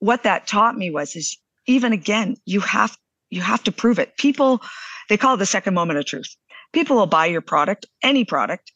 what 0.00 0.24
that 0.24 0.46
taught 0.46 0.76
me 0.76 0.90
was, 0.90 1.16
is 1.16 1.38
even 1.66 1.92
again, 1.92 2.36
you 2.44 2.60
have 2.60 2.96
you 3.30 3.40
have 3.42 3.62
to 3.64 3.72
prove 3.72 3.98
it. 3.98 4.16
People, 4.16 4.60
they 5.08 5.16
call 5.16 5.34
it 5.34 5.38
the 5.38 5.46
second 5.46 5.74
moment 5.74 5.98
of 5.98 6.06
truth. 6.06 6.34
People 6.72 6.96
will 6.96 7.06
buy 7.06 7.26
your 7.26 7.42
product, 7.42 7.86
any 8.02 8.24
product 8.24 8.72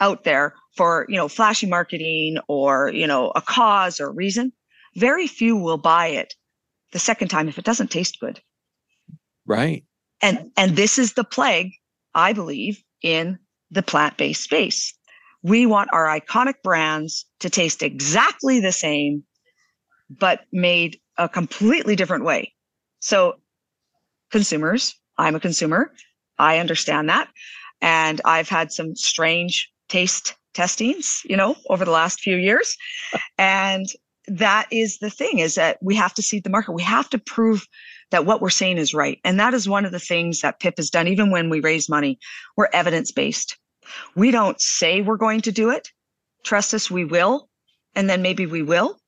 out 0.00 0.24
there 0.24 0.54
for 0.76 1.06
you 1.08 1.16
know 1.16 1.28
flashy 1.28 1.66
marketing 1.66 2.38
or 2.48 2.90
you 2.90 3.06
know 3.06 3.30
a 3.36 3.42
cause 3.42 4.00
or 4.00 4.10
reason 4.10 4.52
very 4.96 5.26
few 5.26 5.56
will 5.56 5.78
buy 5.78 6.08
it 6.08 6.34
the 6.92 6.98
second 6.98 7.28
time 7.28 7.48
if 7.48 7.58
it 7.58 7.64
doesn't 7.64 7.90
taste 7.90 8.18
good 8.20 8.40
right 9.46 9.84
and 10.22 10.50
and 10.56 10.76
this 10.76 10.98
is 10.98 11.14
the 11.14 11.24
plague 11.24 11.72
i 12.14 12.32
believe 12.32 12.82
in 13.02 13.38
the 13.70 13.82
plant-based 13.82 14.42
space 14.42 14.94
we 15.42 15.66
want 15.66 15.88
our 15.92 16.06
iconic 16.06 16.62
brands 16.62 17.24
to 17.38 17.48
taste 17.48 17.82
exactly 17.82 18.60
the 18.60 18.72
same 18.72 19.22
but 20.10 20.40
made 20.52 20.98
a 21.18 21.28
completely 21.28 21.96
different 21.96 22.24
way 22.24 22.52
so 23.00 23.34
consumers 24.30 24.94
i'm 25.18 25.34
a 25.34 25.40
consumer 25.40 25.92
i 26.38 26.58
understand 26.58 27.08
that 27.08 27.28
and 27.80 28.20
i've 28.24 28.48
had 28.48 28.72
some 28.72 28.94
strange 28.94 29.70
taste 29.88 30.34
testings, 30.54 31.22
you 31.24 31.36
know, 31.36 31.56
over 31.68 31.84
the 31.84 31.90
last 31.90 32.20
few 32.20 32.36
years. 32.36 32.76
And 33.38 33.86
that 34.26 34.66
is 34.70 34.98
the 34.98 35.10
thing 35.10 35.38
is 35.38 35.54
that 35.54 35.78
we 35.82 35.94
have 35.96 36.14
to 36.14 36.22
see 36.22 36.40
the 36.40 36.50
market. 36.50 36.72
We 36.72 36.82
have 36.82 37.08
to 37.10 37.18
prove 37.18 37.66
that 38.10 38.26
what 38.26 38.40
we're 38.40 38.50
saying 38.50 38.78
is 38.78 38.94
right. 38.94 39.18
And 39.24 39.38
that 39.40 39.54
is 39.54 39.68
one 39.68 39.84
of 39.84 39.92
the 39.92 39.98
things 39.98 40.40
that 40.40 40.60
PIP 40.60 40.78
has 40.78 40.90
done, 40.90 41.08
even 41.08 41.30
when 41.30 41.48
we 41.48 41.60
raise 41.60 41.88
money, 41.88 42.18
we're 42.56 42.68
evidence 42.72 43.12
based. 43.12 43.56
We 44.14 44.30
don't 44.30 44.60
say 44.60 45.00
we're 45.00 45.16
going 45.16 45.40
to 45.42 45.52
do 45.52 45.70
it. 45.70 45.88
Trust 46.44 46.74
us, 46.74 46.90
we 46.90 47.04
will. 47.04 47.48
And 47.94 48.08
then 48.08 48.22
maybe 48.22 48.46
we 48.46 48.62
will. 48.62 48.98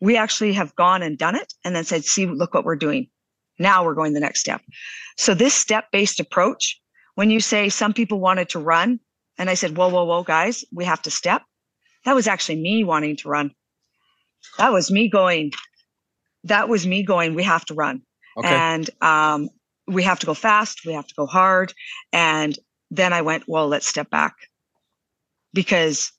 We 0.00 0.16
actually 0.16 0.52
have 0.54 0.74
gone 0.76 1.02
and 1.02 1.18
done 1.18 1.36
it 1.36 1.52
and 1.64 1.74
then 1.74 1.84
said, 1.84 2.04
see, 2.04 2.26
look 2.26 2.54
what 2.54 2.64
we're 2.64 2.76
doing. 2.76 3.08
Now 3.58 3.84
we're 3.84 3.94
going 3.94 4.14
the 4.14 4.20
next 4.20 4.40
step. 4.40 4.62
So 5.16 5.34
this 5.34 5.54
step 5.54 5.90
based 5.92 6.20
approach, 6.20 6.80
when 7.14 7.30
you 7.30 7.40
say 7.40 7.68
some 7.68 7.92
people 7.92 8.18
wanted 8.18 8.48
to 8.50 8.58
run, 8.58 9.00
and 9.36 9.50
I 9.50 9.54
said, 9.54 9.76
whoa, 9.76 9.88
whoa, 9.88 10.04
whoa, 10.04 10.22
guys, 10.22 10.64
we 10.72 10.84
have 10.84 11.02
to 11.02 11.10
step. 11.10 11.42
That 12.04 12.14
was 12.14 12.26
actually 12.26 12.60
me 12.60 12.84
wanting 12.84 13.16
to 13.16 13.28
run. 13.28 13.50
That 14.56 14.72
was 14.72 14.90
me 14.90 15.08
going, 15.08 15.52
that 16.44 16.68
was 16.68 16.86
me 16.86 17.02
going, 17.02 17.34
we 17.34 17.42
have 17.42 17.64
to 17.66 17.74
run. 17.74 18.02
Okay. 18.36 18.48
And 18.48 18.90
um, 19.00 19.48
we 19.86 20.02
have 20.02 20.18
to 20.20 20.26
go 20.26 20.34
fast, 20.34 20.86
we 20.86 20.92
have 20.92 21.06
to 21.06 21.14
go 21.14 21.26
hard. 21.26 21.72
And 22.12 22.56
then 22.90 23.12
I 23.12 23.22
went, 23.22 23.44
well, 23.46 23.68
let's 23.68 23.86
step 23.86 24.10
back 24.10 24.34
because 25.52 26.12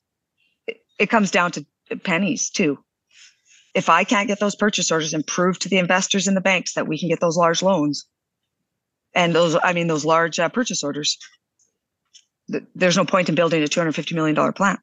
it, 0.66 0.78
it 0.98 1.10
comes 1.10 1.30
down 1.30 1.52
to 1.52 1.66
pennies 2.04 2.50
too. 2.50 2.78
If 3.74 3.88
I 3.88 4.04
can't 4.04 4.28
get 4.28 4.38
those 4.38 4.54
purchase 4.54 4.90
orders 4.90 5.14
and 5.14 5.26
prove 5.26 5.58
to 5.60 5.68
the 5.68 5.78
investors 5.78 6.28
in 6.28 6.34
the 6.34 6.40
banks 6.40 6.74
that 6.74 6.86
we 6.86 6.98
can 6.98 7.08
get 7.08 7.20
those 7.20 7.36
large 7.36 7.62
loans 7.62 8.06
and 9.14 9.34
those, 9.34 9.56
I 9.62 9.72
mean, 9.72 9.86
those 9.86 10.04
large 10.04 10.38
uh, 10.38 10.48
purchase 10.50 10.84
orders, 10.84 11.18
there's 12.74 12.96
no 12.96 13.04
point 13.04 13.28
in 13.28 13.34
building 13.34 13.62
a 13.62 13.68
250 13.68 14.14
million 14.14 14.34
dollar 14.34 14.52
plant. 14.52 14.80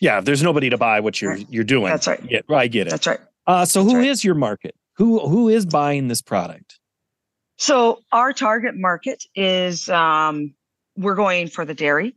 Yeah, 0.00 0.20
there's 0.20 0.42
nobody 0.42 0.70
to 0.70 0.78
buy 0.78 1.00
what 1.00 1.20
you're 1.20 1.32
right. 1.32 1.46
you're 1.50 1.64
doing. 1.64 1.90
That's 1.90 2.06
right. 2.06 2.20
Yeah, 2.28 2.40
I 2.48 2.68
get 2.68 2.86
it. 2.86 2.90
That's 2.90 3.06
right. 3.06 3.18
Uh, 3.46 3.64
so 3.64 3.82
That's 3.82 3.92
who 3.92 3.98
right. 3.98 4.08
is 4.08 4.22
your 4.22 4.36
market? 4.36 4.74
Who 4.98 5.20
who 5.20 5.48
is 5.48 5.64
buying 5.64 6.08
this 6.08 6.20
product? 6.20 6.78
So 7.56 8.00
our 8.12 8.32
target 8.32 8.74
market 8.76 9.22
is 9.34 9.88
um, 9.88 10.54
we're 10.96 11.14
going 11.14 11.48
for 11.48 11.64
the 11.64 11.74
dairy, 11.74 12.16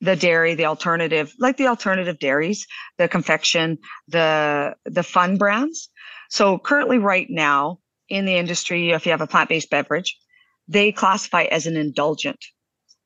the 0.00 0.16
dairy, 0.16 0.54
the 0.54 0.66
alternative, 0.66 1.32
like 1.38 1.56
the 1.56 1.68
alternative 1.68 2.18
dairies, 2.18 2.66
the 2.98 3.08
confection, 3.08 3.78
the 4.08 4.74
the 4.84 5.04
fun 5.04 5.38
brands. 5.38 5.88
So 6.28 6.58
currently, 6.58 6.98
right 6.98 7.28
now 7.30 7.78
in 8.08 8.24
the 8.24 8.36
industry, 8.36 8.90
if 8.90 9.06
you 9.06 9.12
have 9.12 9.20
a 9.20 9.26
plant 9.28 9.48
based 9.48 9.70
beverage, 9.70 10.18
they 10.66 10.90
classify 10.90 11.44
as 11.44 11.66
an 11.66 11.76
indulgent 11.76 12.44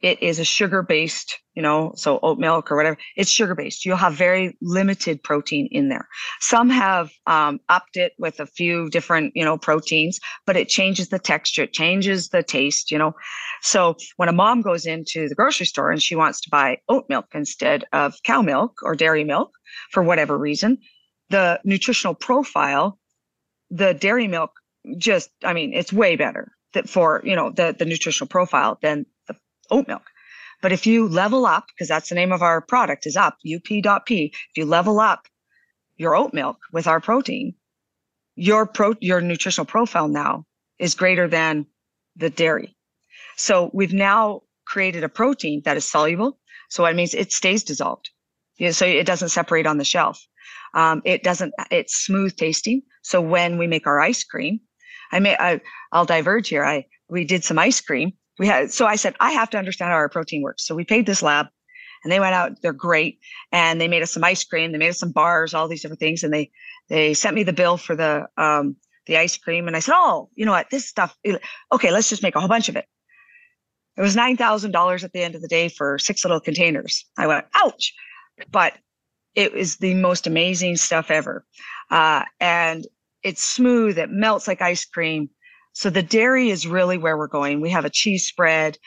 it 0.04 0.22
is 0.22 0.38
a 0.38 0.44
sugar 0.44 0.82
based, 0.82 1.40
you 1.54 1.62
know, 1.62 1.94
so 1.96 2.18
oat 2.22 2.38
milk 2.38 2.70
or 2.70 2.76
whatever, 2.76 2.98
it's 3.16 3.30
sugar 3.30 3.54
based. 3.54 3.86
You'll 3.86 3.96
have 3.96 4.12
very 4.12 4.54
limited 4.60 5.22
protein 5.22 5.66
in 5.72 5.88
there. 5.88 6.06
Some 6.40 6.68
have 6.68 7.10
um, 7.26 7.58
upped 7.70 7.96
it 7.96 8.12
with 8.18 8.38
a 8.38 8.44
few 8.44 8.90
different, 8.90 9.32
you 9.34 9.42
know, 9.42 9.56
proteins, 9.56 10.20
but 10.44 10.58
it 10.58 10.68
changes 10.68 11.08
the 11.08 11.18
texture, 11.18 11.62
it 11.62 11.72
changes 11.72 12.28
the 12.28 12.42
taste, 12.42 12.90
you 12.90 12.98
know. 12.98 13.14
So 13.62 13.96
when 14.18 14.28
a 14.28 14.32
mom 14.32 14.60
goes 14.60 14.84
into 14.84 15.26
the 15.26 15.34
grocery 15.34 15.64
store 15.64 15.90
and 15.90 16.02
she 16.02 16.14
wants 16.14 16.42
to 16.42 16.50
buy 16.50 16.76
oat 16.90 17.06
milk 17.08 17.28
instead 17.32 17.84
of 17.94 18.14
cow 18.24 18.42
milk 18.42 18.80
or 18.82 18.94
dairy 18.94 19.24
milk 19.24 19.52
for 19.90 20.02
whatever 20.02 20.36
reason, 20.36 20.76
the 21.30 21.58
nutritional 21.64 22.14
profile, 22.14 22.98
the 23.70 23.94
dairy 23.94 24.28
milk 24.28 24.50
just, 24.98 25.30
I 25.42 25.54
mean, 25.54 25.72
it's 25.72 25.94
way 25.94 26.16
better 26.16 26.52
for, 26.86 27.22
you 27.24 27.36
know, 27.36 27.50
the, 27.50 27.74
the 27.78 27.86
nutritional 27.86 28.28
profile 28.28 28.78
than 28.82 29.06
oat 29.70 29.88
milk. 29.88 30.02
But 30.62 30.72
if 30.72 30.86
you 30.86 31.08
level 31.08 31.46
up, 31.46 31.66
because 31.68 31.88
that's 31.88 32.08
the 32.08 32.14
name 32.14 32.32
of 32.32 32.42
our 32.42 32.60
product 32.60 33.06
is 33.06 33.16
up, 33.16 33.34
up.p, 33.34 34.24
if 34.24 34.56
you 34.56 34.64
level 34.64 35.00
up 35.00 35.26
your 35.96 36.16
oat 36.16 36.32
milk 36.32 36.58
with 36.72 36.86
our 36.86 37.00
protein, 37.00 37.54
your 38.36 38.66
pro 38.66 38.94
your 39.00 39.20
nutritional 39.20 39.66
profile 39.66 40.08
now 40.08 40.44
is 40.78 40.94
greater 40.94 41.28
than 41.28 41.66
the 42.16 42.30
dairy. 42.30 42.76
So 43.36 43.70
we've 43.72 43.92
now 43.92 44.42
created 44.66 45.04
a 45.04 45.08
protein 45.08 45.62
that 45.64 45.76
is 45.76 45.88
soluble. 45.88 46.38
So 46.68 46.84
it 46.86 46.96
means 46.96 47.14
it 47.14 47.32
stays 47.32 47.62
dissolved. 47.62 48.10
Yeah, 48.58 48.70
so 48.70 48.86
it 48.86 49.06
doesn't 49.06 49.30
separate 49.30 49.66
on 49.66 49.78
the 49.78 49.84
shelf. 49.84 50.24
Um, 50.74 51.02
it 51.04 51.22
doesn't, 51.22 51.54
it's 51.70 52.04
smooth 52.04 52.36
tasting. 52.36 52.82
So 53.02 53.20
when 53.20 53.58
we 53.58 53.66
make 53.66 53.86
our 53.86 54.00
ice 54.00 54.24
cream, 54.24 54.60
I 55.12 55.20
may, 55.20 55.36
I, 55.36 55.60
I'll 55.92 56.04
diverge 56.04 56.48
here. 56.48 56.64
I, 56.64 56.86
we 57.08 57.24
did 57.24 57.44
some 57.44 57.58
ice 57.58 57.80
cream 57.80 58.12
we 58.38 58.46
had 58.46 58.72
so 58.72 58.86
i 58.86 58.96
said 58.96 59.14
i 59.20 59.30
have 59.32 59.50
to 59.50 59.58
understand 59.58 59.90
how 59.90 59.96
our 59.96 60.08
protein 60.08 60.42
works. 60.42 60.66
So 60.66 60.74
we 60.74 60.84
paid 60.84 61.06
this 61.06 61.22
lab 61.22 61.46
and 62.02 62.12
they 62.12 62.20
went 62.20 62.34
out 62.34 62.60
they're 62.62 62.72
great 62.72 63.18
and 63.52 63.80
they 63.80 63.88
made 63.88 64.02
us 64.02 64.12
some 64.12 64.24
ice 64.24 64.44
cream 64.44 64.72
they 64.72 64.78
made 64.78 64.90
us 64.90 64.98
some 64.98 65.12
bars 65.12 65.54
all 65.54 65.68
these 65.68 65.82
different 65.82 66.00
things 66.00 66.22
and 66.22 66.32
they 66.32 66.50
they 66.88 67.14
sent 67.14 67.34
me 67.34 67.42
the 67.42 67.52
bill 67.52 67.76
for 67.76 67.96
the 67.96 68.26
um 68.36 68.76
the 69.06 69.16
ice 69.16 69.36
cream 69.36 69.66
and 69.66 69.76
i 69.76 69.80
said 69.80 69.94
oh 69.96 70.28
you 70.34 70.44
know 70.44 70.52
what? 70.52 70.70
This 70.70 70.86
stuff 70.86 71.16
okay 71.72 71.90
let's 71.90 72.08
just 72.08 72.22
make 72.22 72.36
a 72.36 72.40
whole 72.40 72.48
bunch 72.48 72.68
of 72.68 72.76
it. 72.76 72.86
It 73.96 74.00
was 74.00 74.16
$9000 74.16 75.04
at 75.04 75.12
the 75.12 75.22
end 75.22 75.36
of 75.36 75.42
the 75.42 75.46
day 75.46 75.68
for 75.68 75.98
six 75.98 76.24
little 76.24 76.40
containers. 76.40 77.04
I 77.16 77.28
went 77.28 77.46
ouch! 77.54 77.94
But 78.50 78.72
it 79.36 79.52
was 79.52 79.76
the 79.76 79.94
most 79.94 80.26
amazing 80.26 80.78
stuff 80.78 81.12
ever. 81.12 81.44
Uh, 81.92 82.24
and 82.40 82.88
it's 83.24 83.42
smooth 83.42 83.98
it 83.98 84.10
melts 84.10 84.46
like 84.46 84.60
ice 84.60 84.84
cream 84.84 85.30
so 85.74 85.90
the 85.90 86.02
dairy 86.02 86.50
is 86.50 86.66
really 86.66 86.96
where 86.96 87.18
we're 87.18 87.26
going. 87.26 87.60
We 87.60 87.70
have 87.70 87.84
a 87.84 87.90
cheese 87.90 88.26
spread. 88.26 88.78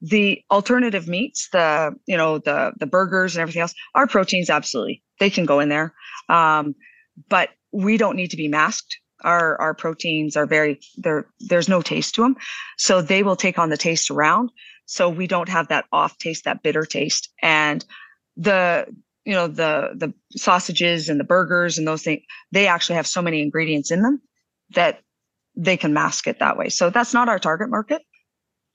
The 0.00 0.42
alternative 0.50 1.08
meats, 1.08 1.48
the 1.52 1.94
you 2.06 2.16
know 2.16 2.38
the 2.38 2.72
the 2.78 2.86
burgers 2.86 3.34
and 3.34 3.42
everything 3.42 3.62
else, 3.62 3.74
our 3.94 4.06
proteins 4.06 4.48
absolutely 4.48 5.02
they 5.18 5.30
can 5.30 5.44
go 5.46 5.60
in 5.60 5.68
there, 5.68 5.94
um, 6.28 6.74
but 7.28 7.50
we 7.72 7.96
don't 7.96 8.16
need 8.16 8.30
to 8.30 8.36
be 8.36 8.48
masked. 8.48 8.96
Our 9.22 9.60
our 9.60 9.74
proteins 9.74 10.36
are 10.36 10.46
very 10.46 10.78
there. 10.96 11.26
There's 11.40 11.68
no 11.68 11.82
taste 11.82 12.14
to 12.14 12.22
them, 12.22 12.36
so 12.78 13.02
they 13.02 13.22
will 13.22 13.36
take 13.36 13.58
on 13.58 13.70
the 13.70 13.76
taste 13.76 14.10
around. 14.10 14.50
So 14.84 15.08
we 15.08 15.26
don't 15.26 15.48
have 15.48 15.68
that 15.68 15.86
off 15.92 16.16
taste, 16.18 16.44
that 16.44 16.62
bitter 16.62 16.84
taste, 16.84 17.30
and 17.42 17.84
the 18.36 18.86
you 19.24 19.32
know 19.32 19.48
the 19.48 19.90
the 19.94 20.14
sausages 20.36 21.08
and 21.08 21.18
the 21.18 21.24
burgers 21.24 21.78
and 21.78 21.88
those 21.88 22.02
things 22.02 22.22
they 22.52 22.66
actually 22.66 22.96
have 22.96 23.06
so 23.06 23.20
many 23.22 23.42
ingredients 23.42 23.90
in 23.90 24.02
them 24.02 24.20
that 24.74 25.00
they 25.56 25.76
can 25.76 25.92
mask 25.92 26.26
it 26.26 26.38
that 26.38 26.56
way. 26.56 26.68
So 26.68 26.90
that's 26.90 27.14
not 27.14 27.28
our 27.28 27.38
target 27.38 27.70
market. 27.70 28.02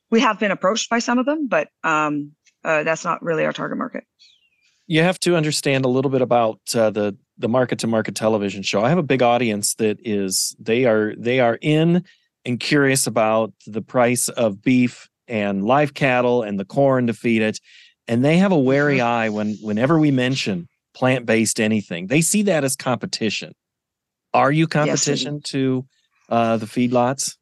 We 0.10 0.20
have 0.22 0.39
been 0.39 0.52
approached 0.52 0.89
by 0.89 1.00
some 1.00 1.20
of 1.20 1.26
them, 1.26 1.48
but 1.48 1.70
um, 1.84 2.34
uh, 2.63 2.84
that's 2.84 3.06
not 3.06 3.22
really 3.22 3.46
our 3.46 3.54
target 3.54 3.78
market. 3.78 4.04
You 4.88 5.04
have 5.04 5.20
to 5.22 5.36
understand 5.36 5.86
a 5.86 5.88
little 5.88 6.12
bit 6.12 6.22
about 6.22 6.60
uh, 6.76 6.89
the 6.89 7.17
the 7.38 7.48
market 7.48 7.80
to 7.80 7.88
market 7.88 8.15
television 8.15 8.62
show. 8.62 8.84
I 8.84 8.89
have 8.89 8.98
a 8.98 9.04
big 9.04 9.22
audience 9.22 9.76
that 9.76 9.98
is 10.04 10.56
they 10.60 10.86
are 10.86 11.13
they 11.17 11.39
are 11.39 11.58
in 11.62 12.04
and 12.46 12.60
curious 12.60 13.08
about 13.08 13.54
the 13.65 13.82
price 13.82 14.28
of 14.30 14.62
beef 14.62 15.10
and 15.28 15.63
live 15.63 15.94
cattle 15.94 16.44
and 16.44 16.60
the 16.60 16.65
corn 16.65 17.08
to 17.08 17.13
feed 17.13 17.41
it, 17.41 17.60
and 18.08 18.26
they 18.26 18.38
have 18.38 18.52
a 18.52 18.60
wary 18.60 18.98
mm-hmm. 18.98 19.08
eye 19.08 19.30
when 19.30 19.56
whenever 19.62 19.98
we 19.98 20.12
mention 20.12 20.67
plant 20.94 21.26
based 21.26 21.60
anything. 21.60 22.08
They 22.08 22.22
see 22.22 22.41
that 22.44 22.63
as 22.63 22.76
competition. 22.76 23.54
Are 24.34 24.52
you 24.52 24.67
competition 24.67 25.36
yes, 25.36 25.44
to 25.52 25.86
uh, 26.32 26.58
the 26.58 26.65
feedlots? 26.65 27.36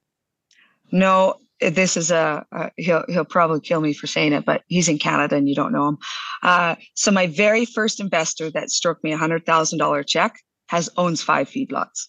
No, 0.92 1.36
this 1.62 1.96
is 1.96 2.10
a, 2.10 2.46
he'll 2.78 3.06
he'll 3.08 3.26
probably 3.26 3.60
kill 3.60 3.82
me 3.82 3.94
for 3.94 4.08
saying 4.08 4.34
it, 4.34 4.46
but 4.46 4.64
he's 4.68 4.90
in 4.90 4.98
Canada 4.98 5.36
and 5.36 5.48
you 5.48 5.56
don't 5.56 5.72
know 5.72 5.90
him. 5.90 5.98
Uh, 6.42 6.76
so 6.96 7.12
my 7.12 7.28
very 7.28 7.66
first 7.66 8.00
investor 8.00 8.50
that 8.52 8.72
struck 8.72 9.04
me 9.04 9.12
a 9.12 9.18
hundred 9.18 9.46
thousand 9.46 9.80
dollar 9.80 10.04
check 10.04 10.36
has 10.68 10.90
owns 10.98 11.22
five 11.22 11.50
feedlots, 11.50 12.08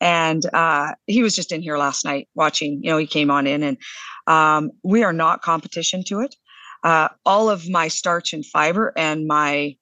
and 0.00 0.44
uh, 0.52 0.92
he 1.06 1.22
was 1.22 1.34
just 1.34 1.52
in 1.52 1.62
here 1.62 1.78
last 1.78 2.04
night 2.04 2.28
watching. 2.34 2.80
You 2.82 2.90
know, 2.90 2.98
he 2.98 3.06
came 3.06 3.30
on 3.30 3.46
in, 3.46 3.62
and 3.62 3.78
um, 4.26 4.70
we 4.82 5.02
are 5.02 5.12
not 5.12 5.42
competition 5.42 6.02
to 6.08 6.20
it. 6.20 6.34
Uh, 6.82 7.08
all 7.24 7.48
of 7.48 7.68
my 7.68 7.88
starch 7.88 8.34
and 8.34 8.44
fiber 8.44 8.92
and 8.94 9.26
my, 9.26 9.74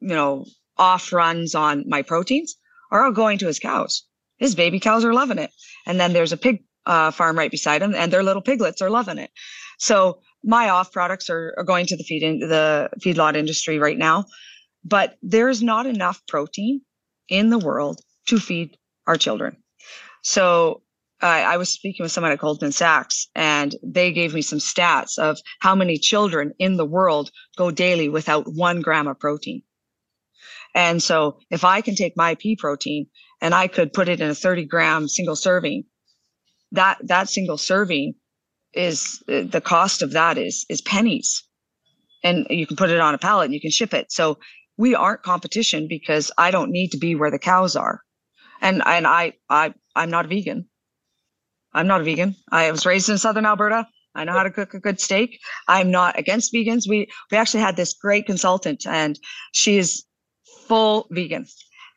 you 0.00 0.08
know, 0.08 0.44
off 0.76 1.14
runs 1.14 1.54
on 1.54 1.84
my 1.88 2.02
proteins 2.02 2.56
are 2.90 3.04
all 3.04 3.12
going 3.12 3.38
to 3.38 3.46
his 3.46 3.58
cows 3.58 4.04
his 4.38 4.54
baby 4.54 4.80
cows 4.80 5.04
are 5.04 5.14
loving 5.14 5.38
it. 5.38 5.50
And 5.86 5.98
then 5.98 6.12
there's 6.12 6.32
a 6.32 6.36
pig 6.36 6.64
uh, 6.86 7.10
farm 7.10 7.38
right 7.38 7.50
beside 7.50 7.82
him, 7.82 7.94
and 7.94 8.12
their 8.12 8.22
little 8.22 8.42
piglets 8.42 8.82
are 8.82 8.90
loving 8.90 9.18
it. 9.18 9.30
So 9.78 10.20
my 10.42 10.68
off 10.68 10.92
products 10.92 11.30
are, 11.30 11.54
are 11.56 11.64
going 11.64 11.86
to 11.86 11.96
the 11.96 12.04
feed 12.04 12.22
in 12.22 12.40
the 12.40 12.90
feedlot 13.00 13.36
industry 13.36 13.78
right 13.78 13.96
now, 13.96 14.26
but 14.84 15.16
there's 15.22 15.62
not 15.62 15.86
enough 15.86 16.20
protein 16.28 16.82
in 17.28 17.48
the 17.50 17.58
world 17.58 18.00
to 18.26 18.38
feed 18.38 18.76
our 19.06 19.16
children. 19.16 19.56
So 20.22 20.82
I 21.24 21.56
was 21.56 21.70
speaking 21.70 22.02
with 22.02 22.12
someone 22.12 22.32
at 22.32 22.38
Goldman 22.38 22.72
Sachs, 22.72 23.28
and 23.34 23.74
they 23.82 24.12
gave 24.12 24.34
me 24.34 24.42
some 24.42 24.58
stats 24.58 25.18
of 25.18 25.38
how 25.60 25.74
many 25.74 25.96
children 25.96 26.52
in 26.58 26.76
the 26.76 26.84
world 26.84 27.30
go 27.56 27.70
daily 27.70 28.10
without 28.10 28.52
one 28.52 28.82
gram 28.82 29.06
of 29.06 29.18
protein. 29.18 29.62
And 30.74 31.02
so, 31.02 31.38
if 31.50 31.64
I 31.64 31.80
can 31.80 31.94
take 31.94 32.16
my 32.16 32.34
pea 32.34 32.56
protein 32.56 33.06
and 33.44 33.54
I 33.54 33.68
could 33.68 33.92
put 33.92 34.08
it 34.08 34.22
in 34.22 34.30
a 34.30 34.34
30 34.34 34.64
gram 34.64 35.06
single 35.06 35.36
serving, 35.36 35.84
that 36.72 36.96
that 37.02 37.28
single 37.28 37.58
serving 37.58 38.14
is 38.72 39.22
the 39.26 39.60
cost 39.62 40.00
of 40.00 40.12
that 40.12 40.38
is 40.38 40.64
is 40.70 40.80
pennies, 40.80 41.44
and 42.24 42.46
you 42.48 42.66
can 42.66 42.78
put 42.78 42.88
it 42.88 43.00
on 43.00 43.14
a 43.14 43.18
pallet 43.18 43.44
and 43.44 43.54
you 43.54 43.60
can 43.60 43.70
ship 43.70 43.92
it. 43.92 44.10
So 44.10 44.38
we 44.78 44.94
aren't 44.94 45.22
competition 45.22 45.86
because 45.88 46.32
I 46.38 46.50
don't 46.50 46.70
need 46.70 46.90
to 46.92 46.96
be 46.96 47.14
where 47.14 47.30
the 47.30 47.38
cows 47.38 47.76
are, 47.76 48.00
and 48.62 48.82
and 48.86 49.06
I 49.06 49.34
I 49.50 49.74
I'm 49.94 50.10
not 50.10 50.24
a 50.24 50.28
vegan. 50.28 50.66
I'm 51.74 51.86
not 51.86 52.00
a 52.00 52.04
vegan. 52.04 52.36
I 52.50 52.70
was 52.70 52.86
raised 52.86 53.10
in 53.10 53.18
Southern 53.18 53.44
Alberta. 53.44 53.86
I 54.14 54.24
know 54.24 54.32
how 54.32 54.44
to 54.44 54.50
cook 54.50 54.72
a 54.72 54.80
good 54.80 55.00
steak. 55.00 55.38
I'm 55.68 55.90
not 55.90 56.18
against 56.18 56.54
vegans. 56.54 56.88
We 56.88 57.08
we 57.30 57.36
actually 57.36 57.60
had 57.60 57.76
this 57.76 57.92
great 57.92 58.24
consultant, 58.24 58.86
and 58.86 59.18
she 59.52 59.76
is 59.76 60.06
full 60.66 61.08
vegan. 61.10 61.46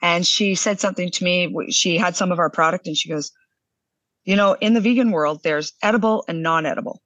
And 0.01 0.25
she 0.25 0.55
said 0.55 0.79
something 0.79 1.09
to 1.11 1.23
me. 1.23 1.71
She 1.71 1.97
had 1.97 2.15
some 2.15 2.31
of 2.31 2.39
our 2.39 2.49
product, 2.49 2.87
and 2.87 2.97
she 2.97 3.09
goes, 3.09 3.31
"You 4.25 4.35
know, 4.35 4.53
in 4.53 4.73
the 4.73 4.81
vegan 4.81 5.11
world, 5.11 5.41
there's 5.43 5.73
edible 5.81 6.23
and 6.27 6.43
non-edible." 6.43 7.01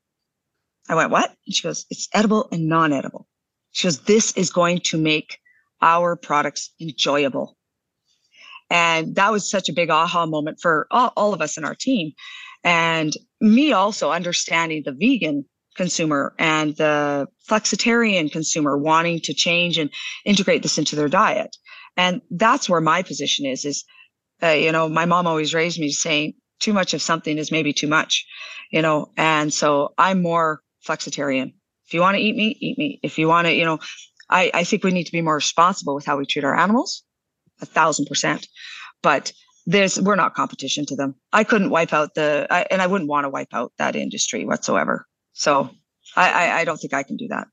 I 0.89 0.95
went, 0.95 1.11
"What?" 1.11 1.33
And 1.45 1.55
she 1.55 1.63
goes, 1.63 1.85
"It's 1.89 2.09
edible 2.13 2.49
and 2.51 2.67
non-edible." 2.67 3.27
She 3.71 3.87
goes, 3.87 3.99
"This 4.01 4.31
is 4.33 4.49
going 4.51 4.79
to 4.85 4.97
make 4.97 5.37
our 5.81 6.15
products 6.15 6.71
enjoyable." 6.79 7.57
And 8.69 9.15
that 9.15 9.31
was 9.31 9.49
such 9.49 9.67
a 9.69 9.73
big 9.73 9.89
aha 9.89 10.25
moment 10.25 10.59
for 10.61 10.87
all, 10.91 11.11
all 11.17 11.33
of 11.33 11.41
us 11.41 11.57
in 11.57 11.65
our 11.65 11.75
team 11.75 12.13
and 12.63 13.13
me 13.39 13.71
also 13.71 14.11
understanding 14.11 14.83
the 14.85 14.91
vegan 14.91 15.45
consumer 15.75 16.33
and 16.37 16.75
the 16.77 17.27
flexitarian 17.49 18.31
consumer 18.31 18.77
wanting 18.77 19.19
to 19.21 19.33
change 19.33 19.77
and 19.77 19.89
integrate 20.25 20.63
this 20.63 20.77
into 20.77 20.95
their 20.95 21.07
diet 21.07 21.55
and 21.97 22.21
that's 22.31 22.69
where 22.69 22.81
my 22.81 23.01
position 23.01 23.45
is 23.45 23.65
is 23.65 23.83
uh, 24.43 24.49
you 24.49 24.71
know 24.71 24.89
my 24.89 25.05
mom 25.05 25.27
always 25.27 25.53
raised 25.53 25.79
me 25.79 25.89
saying 25.91 26.33
too 26.59 26.73
much 26.73 26.93
of 26.93 27.01
something 27.01 27.37
is 27.37 27.51
maybe 27.51 27.73
too 27.73 27.87
much 27.87 28.25
you 28.71 28.81
know 28.81 29.11
and 29.17 29.53
so 29.53 29.93
i'm 29.97 30.21
more 30.21 30.61
flexitarian 30.87 31.53
if 31.85 31.93
you 31.93 32.01
want 32.01 32.15
to 32.15 32.21
eat 32.21 32.35
meat 32.35 32.57
eat 32.61 32.77
meat 32.77 32.99
if 33.03 33.17
you 33.17 33.27
want 33.27 33.47
to 33.47 33.53
you 33.53 33.65
know 33.65 33.79
I, 34.29 34.49
I 34.53 34.63
think 34.63 34.85
we 34.85 34.91
need 34.91 35.07
to 35.07 35.11
be 35.11 35.21
more 35.21 35.35
responsible 35.35 35.93
with 35.93 36.05
how 36.05 36.17
we 36.17 36.25
treat 36.25 36.45
our 36.45 36.57
animals 36.57 37.03
a 37.61 37.65
thousand 37.65 38.05
percent 38.05 38.47
but 39.01 39.33
there's 39.65 39.99
we're 40.01 40.15
not 40.15 40.33
competition 40.33 40.85
to 40.87 40.95
them. 40.95 41.15
I 41.31 41.43
couldn't 41.43 41.69
wipe 41.69 41.93
out 41.93 42.15
the 42.15 42.47
I, 42.49 42.65
and 42.71 42.81
I 42.81 42.87
wouldn't 42.87 43.09
want 43.09 43.25
to 43.25 43.29
wipe 43.29 43.53
out 43.53 43.73
that 43.77 43.95
industry 43.95 44.45
whatsoever. 44.45 45.05
So 45.33 45.69
I, 46.15 46.31
I, 46.31 46.59
I 46.59 46.65
don't 46.65 46.77
think 46.77 46.93
I 46.93 47.03
can 47.03 47.17
do 47.17 47.27
that. 47.29 47.47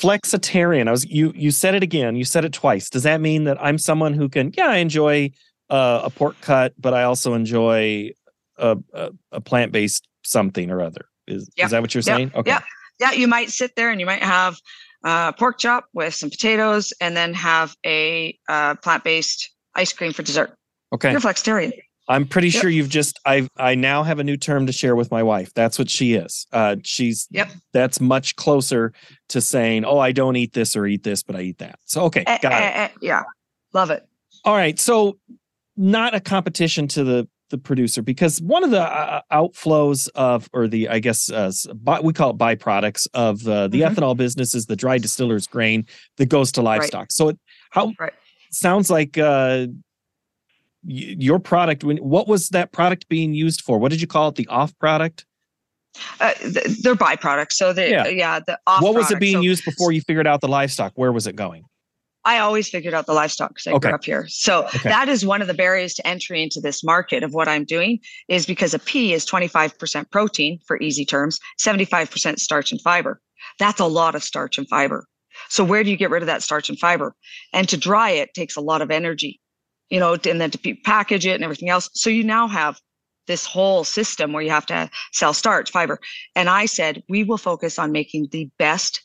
Flexitarian. 0.00 0.88
I 0.88 0.92
was 0.92 1.04
you 1.06 1.32
you 1.34 1.50
said 1.50 1.74
it 1.74 1.82
again. 1.82 2.16
You 2.16 2.24
said 2.24 2.44
it 2.44 2.52
twice. 2.52 2.88
Does 2.88 3.02
that 3.02 3.20
mean 3.20 3.44
that 3.44 3.58
I'm 3.60 3.78
someone 3.78 4.14
who 4.14 4.28
can 4.28 4.52
yeah 4.56 4.68
I 4.68 4.76
enjoy 4.76 5.30
uh, 5.68 6.02
a 6.04 6.10
pork 6.10 6.40
cut, 6.40 6.72
but 6.78 6.94
I 6.94 7.02
also 7.02 7.34
enjoy 7.34 8.10
a, 8.58 8.76
a, 8.94 9.10
a 9.32 9.40
plant 9.40 9.72
based 9.72 10.08
something 10.24 10.70
or 10.70 10.80
other? 10.80 11.06
Is 11.26 11.50
yep. 11.56 11.66
is 11.66 11.70
that 11.72 11.82
what 11.82 11.94
you're 11.94 12.02
saying? 12.02 12.28
Yep. 12.28 12.36
Okay. 12.36 12.50
Yeah. 12.50 12.60
Yeah. 12.98 13.12
You 13.12 13.28
might 13.28 13.50
sit 13.50 13.76
there 13.76 13.90
and 13.90 14.00
you 14.00 14.06
might 14.06 14.22
have 14.22 14.56
uh, 15.04 15.32
pork 15.32 15.58
chop 15.58 15.86
with 15.92 16.14
some 16.14 16.30
potatoes, 16.30 16.92
and 17.00 17.16
then 17.16 17.34
have 17.34 17.74
a 17.84 18.38
uh, 18.48 18.74
plant 18.76 19.04
based 19.04 19.50
ice 19.74 19.92
cream 19.92 20.12
for 20.12 20.22
dessert. 20.22 20.54
Okay. 20.92 21.10
You're 21.10 21.20
flexitarian. 21.20 21.72
I'm 22.10 22.26
pretty 22.26 22.48
yep. 22.48 22.60
sure 22.60 22.68
you've 22.68 22.88
just 22.88 23.20
I 23.24 23.48
I 23.56 23.76
now 23.76 24.02
have 24.02 24.18
a 24.18 24.24
new 24.24 24.36
term 24.36 24.66
to 24.66 24.72
share 24.72 24.96
with 24.96 25.12
my 25.12 25.22
wife. 25.22 25.54
That's 25.54 25.78
what 25.78 25.88
she 25.88 26.14
is. 26.14 26.46
Uh 26.52 26.76
she's 26.82 27.28
yep. 27.30 27.50
that's 27.72 28.00
much 28.00 28.34
closer 28.34 28.92
to 29.28 29.40
saying, 29.40 29.84
"Oh, 29.84 30.00
I 30.00 30.10
don't 30.10 30.34
eat 30.34 30.52
this 30.52 30.74
or 30.74 30.86
eat 30.86 31.04
this, 31.04 31.22
but 31.22 31.36
I 31.36 31.42
eat 31.42 31.58
that." 31.58 31.78
So 31.84 32.02
okay, 32.06 32.24
got 32.24 32.44
uh, 32.44 32.56
it. 32.56 32.76
Uh, 32.76 32.88
yeah. 33.00 33.22
Love 33.72 33.90
it. 33.90 34.04
All 34.44 34.56
right. 34.56 34.78
So 34.80 35.18
not 35.76 36.12
a 36.12 36.20
competition 36.20 36.88
to 36.88 37.04
the 37.04 37.28
the 37.50 37.58
producer 37.58 38.02
because 38.02 38.40
one 38.42 38.64
of 38.64 38.70
the 38.70 38.82
uh, 38.82 39.20
outflows 39.32 40.08
of 40.16 40.48
or 40.52 40.66
the 40.66 40.88
I 40.88 40.98
guess 40.98 41.30
uh, 41.30 41.52
by, 41.76 42.00
we 42.00 42.12
call 42.12 42.30
it 42.30 42.38
byproducts 42.38 43.06
of 43.14 43.46
uh, 43.46 43.68
the 43.68 43.82
mm-hmm. 43.82 43.94
ethanol 43.94 44.16
business 44.16 44.54
is 44.56 44.66
the 44.66 44.76
dry 44.76 44.98
distillers 44.98 45.46
grain 45.46 45.86
that 46.16 46.26
goes 46.26 46.50
to 46.52 46.62
livestock. 46.62 47.02
Right. 47.02 47.12
So 47.12 47.28
it, 47.28 47.38
how 47.70 47.92
right. 48.00 48.12
sounds 48.50 48.90
like 48.90 49.16
uh 49.16 49.68
your 50.84 51.38
product 51.38 51.84
when 51.84 51.98
what 51.98 52.26
was 52.26 52.48
that 52.50 52.72
product 52.72 53.08
being 53.08 53.34
used 53.34 53.60
for 53.60 53.78
what 53.78 53.90
did 53.90 54.00
you 54.00 54.06
call 54.06 54.28
it 54.28 54.36
the 54.36 54.46
off 54.48 54.76
product 54.78 55.26
uh, 56.20 56.32
they're 56.82 56.94
byproducts 56.94 57.52
so 57.52 57.72
they 57.72 57.90
yeah, 57.90 58.06
yeah 58.06 58.40
the 58.46 58.58
off 58.66 58.82
what 58.82 58.94
was 58.94 59.10
it 59.10 59.20
being 59.20 59.36
so, 59.36 59.40
used 59.40 59.64
before 59.64 59.92
you 59.92 60.00
figured 60.00 60.26
out 60.26 60.40
the 60.40 60.48
livestock 60.48 60.92
where 60.94 61.12
was 61.12 61.26
it 61.26 61.36
going 61.36 61.64
I 62.24 62.38
always 62.38 62.68
figured 62.68 62.92
out 62.92 63.06
the 63.06 63.14
livestock 63.14 63.50
because 63.50 63.66
I 63.66 63.72
okay. 63.72 63.88
grew 63.88 63.94
up 63.94 64.04
here. 64.04 64.26
So 64.28 64.64
okay. 64.66 64.90
that 64.90 65.08
is 65.08 65.24
one 65.24 65.40
of 65.40 65.48
the 65.48 65.54
barriers 65.54 65.94
to 65.94 66.06
entry 66.06 66.42
into 66.42 66.60
this 66.60 66.84
market 66.84 67.22
of 67.22 67.32
what 67.32 67.48
I'm 67.48 67.64
doing 67.64 67.98
is 68.28 68.44
because 68.44 68.74
a 68.74 68.78
pea 68.78 69.14
is 69.14 69.24
25% 69.24 70.10
protein 70.10 70.58
for 70.66 70.78
easy 70.80 71.06
terms, 71.06 71.40
75% 71.58 72.38
starch 72.38 72.72
and 72.72 72.80
fiber. 72.82 73.22
That's 73.58 73.80
a 73.80 73.86
lot 73.86 74.14
of 74.14 74.22
starch 74.22 74.58
and 74.58 74.68
fiber. 74.68 75.06
So 75.48 75.64
where 75.64 75.82
do 75.82 75.90
you 75.90 75.96
get 75.96 76.10
rid 76.10 76.22
of 76.22 76.26
that 76.26 76.42
starch 76.42 76.68
and 76.68 76.78
fiber? 76.78 77.14
And 77.54 77.66
to 77.70 77.78
dry 77.78 78.10
it 78.10 78.34
takes 78.34 78.54
a 78.54 78.60
lot 78.60 78.82
of 78.82 78.90
energy 78.90 79.40
you 79.90 80.00
know, 80.00 80.16
and 80.24 80.40
then 80.40 80.50
to 80.50 80.74
package 80.84 81.26
it 81.26 81.34
and 81.34 81.44
everything 81.44 81.68
else. 81.68 81.90
So 81.94 82.10
you 82.10 82.24
now 82.24 82.48
have 82.48 82.80
this 83.26 83.44
whole 83.44 83.84
system 83.84 84.32
where 84.32 84.42
you 84.42 84.50
have 84.50 84.66
to 84.66 84.90
sell 85.12 85.34
starch, 85.34 85.70
fiber. 85.70 86.00
And 86.34 86.48
I 86.48 86.66
said, 86.66 87.02
we 87.08 87.22
will 87.22 87.38
focus 87.38 87.78
on 87.78 87.92
making 87.92 88.28
the 88.32 88.50
best 88.58 89.02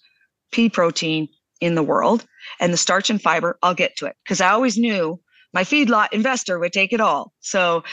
pea 0.51 0.69
protein 0.69 1.27
in 1.61 1.75
the 1.75 1.83
world. 1.83 2.25
And 2.59 2.71
the 2.71 2.77
starch 2.77 3.09
and 3.09 3.21
fiber, 3.21 3.57
I'll 3.61 3.73
get 3.73 3.97
to 3.97 4.05
it 4.05 4.15
because 4.23 4.41
I 4.41 4.49
always 4.49 4.77
knew 4.77 5.19
my 5.53 5.63
feedlot 5.63 6.07
investor 6.11 6.59
would 6.59 6.73
take 6.73 6.91
it 6.93 7.01
all. 7.01 7.33
So, 7.39 7.83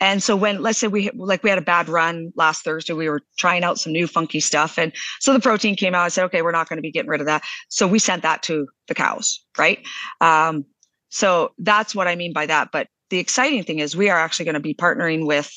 and 0.00 0.22
so 0.22 0.34
when, 0.34 0.62
let's 0.62 0.78
say 0.78 0.88
we, 0.88 1.10
like 1.14 1.44
we 1.44 1.50
had 1.50 1.58
a 1.58 1.62
bad 1.62 1.88
run 1.88 2.32
last 2.36 2.64
Thursday, 2.64 2.92
we 2.92 3.08
were 3.08 3.20
trying 3.38 3.62
out 3.62 3.78
some 3.78 3.92
new 3.92 4.06
funky 4.08 4.40
stuff. 4.40 4.78
And 4.78 4.92
so 5.20 5.32
the 5.32 5.40
protein 5.40 5.76
came 5.76 5.94
out. 5.94 6.02
I 6.02 6.08
said, 6.08 6.24
okay, 6.24 6.42
we're 6.42 6.50
not 6.50 6.68
going 6.68 6.78
to 6.78 6.82
be 6.82 6.90
getting 6.90 7.08
rid 7.08 7.20
of 7.20 7.26
that. 7.26 7.44
So 7.68 7.86
we 7.86 8.00
sent 8.00 8.22
that 8.22 8.42
to 8.44 8.66
the 8.88 8.94
cows, 8.94 9.44
right? 9.56 9.78
Um, 10.20 10.64
so 11.12 11.52
that's 11.58 11.94
what 11.94 12.08
I 12.08 12.16
mean 12.16 12.32
by 12.32 12.46
that. 12.46 12.70
But 12.72 12.88
the 13.10 13.18
exciting 13.18 13.62
thing 13.64 13.80
is 13.80 13.94
we 13.94 14.08
are 14.08 14.18
actually 14.18 14.46
going 14.46 14.54
to 14.54 14.60
be 14.60 14.74
partnering 14.74 15.26
with 15.26 15.52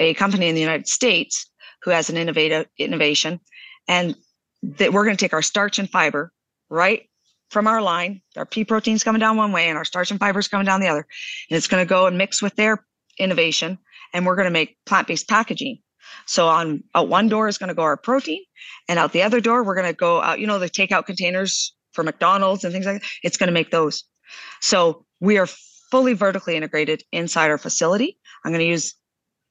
a 0.00 0.14
company 0.14 0.48
in 0.48 0.56
the 0.56 0.60
United 0.60 0.88
States 0.88 1.48
who 1.82 1.92
has 1.92 2.10
an 2.10 2.16
innovative 2.16 2.66
innovation 2.76 3.38
and 3.86 4.16
that 4.64 4.92
we're 4.92 5.04
going 5.04 5.16
to 5.16 5.24
take 5.24 5.32
our 5.32 5.42
starch 5.42 5.78
and 5.78 5.88
fiber 5.88 6.32
right 6.68 7.08
from 7.50 7.68
our 7.68 7.80
line. 7.80 8.20
Our 8.36 8.44
pea 8.44 8.64
protein's 8.64 9.04
coming 9.04 9.20
down 9.20 9.36
one 9.36 9.52
way 9.52 9.68
and 9.68 9.78
our 9.78 9.84
starch 9.84 10.10
and 10.10 10.18
fiber 10.18 10.40
is 10.40 10.48
coming 10.48 10.66
down 10.66 10.80
the 10.80 10.88
other. 10.88 11.06
And 11.48 11.56
it's 11.56 11.68
going 11.68 11.86
to 11.86 11.88
go 11.88 12.08
and 12.08 12.18
mix 12.18 12.42
with 12.42 12.56
their 12.56 12.84
innovation 13.16 13.78
and 14.12 14.26
we're 14.26 14.34
going 14.34 14.46
to 14.46 14.50
make 14.50 14.76
plant-based 14.86 15.28
packaging. 15.28 15.78
So 16.26 16.48
on 16.48 16.82
out 16.96 17.08
one 17.08 17.28
door 17.28 17.46
is 17.46 17.58
going 17.58 17.68
to 17.68 17.74
go 17.74 17.82
our 17.82 17.96
protein 17.96 18.42
and 18.88 18.98
out 18.98 19.12
the 19.12 19.22
other 19.22 19.40
door, 19.40 19.62
we're 19.62 19.76
going 19.76 19.86
to 19.86 19.96
go 19.96 20.20
out, 20.20 20.40
you 20.40 20.48
know, 20.48 20.58
the 20.58 20.68
takeout 20.68 21.06
containers 21.06 21.72
for 21.92 22.02
McDonald's 22.02 22.64
and 22.64 22.72
things 22.72 22.86
like 22.86 23.00
that. 23.00 23.08
It's 23.22 23.36
going 23.36 23.46
to 23.46 23.54
make 23.54 23.70
those. 23.70 24.02
So 24.60 25.04
we 25.20 25.38
are 25.38 25.46
fully 25.90 26.14
vertically 26.14 26.56
integrated 26.56 27.02
inside 27.12 27.50
our 27.50 27.58
facility. 27.58 28.18
I'm 28.44 28.52
going 28.52 28.60
to 28.60 28.66
use 28.66 28.94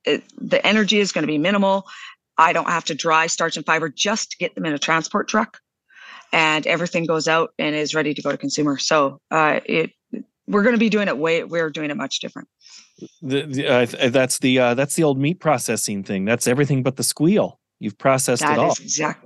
it, 0.05 0.23
the 0.37 0.65
energy 0.65 0.99
is 0.99 1.11
going 1.11 1.23
to 1.23 1.27
be 1.27 1.37
minimal. 1.37 1.85
I 2.37 2.53
don't 2.53 2.67
have 2.67 2.85
to 2.85 2.95
dry 2.95 3.27
starch 3.27 3.57
and 3.57 3.65
fiber 3.65 3.89
just 3.89 4.31
to 4.31 4.37
get 4.37 4.55
them 4.55 4.65
in 4.65 4.73
a 4.73 4.79
transport 4.79 5.27
truck, 5.27 5.59
and 6.31 6.67
everything 6.67 7.05
goes 7.05 7.27
out 7.27 7.51
and 7.57 7.75
is 7.75 7.95
ready 7.95 8.13
to 8.13 8.21
go 8.21 8.31
to 8.31 8.37
consumer. 8.37 8.77
So 8.77 9.19
uh, 9.31 9.61
it 9.65 9.91
we're 10.47 10.63
going 10.63 10.75
to 10.75 10.79
be 10.79 10.89
doing 10.89 11.07
it 11.07 11.17
way 11.17 11.43
we're 11.43 11.69
doing 11.69 11.89
it 11.89 11.97
much 11.97 12.19
different. 12.19 12.47
The, 13.21 13.43
the, 13.43 13.67
uh, 13.67 14.09
that's 14.09 14.39
the 14.39 14.59
uh, 14.59 14.73
that's 14.73 14.95
the 14.95 15.03
old 15.03 15.17
meat 15.17 15.39
processing 15.39 16.03
thing. 16.03 16.25
That's 16.25 16.47
everything 16.47 16.83
but 16.83 16.97
the 16.97 17.03
squeal. 17.03 17.59
You've 17.79 17.97
processed 17.97 18.41
that 18.41 18.53
it 18.53 18.59
all. 18.59 18.71
exactly. 18.71 19.24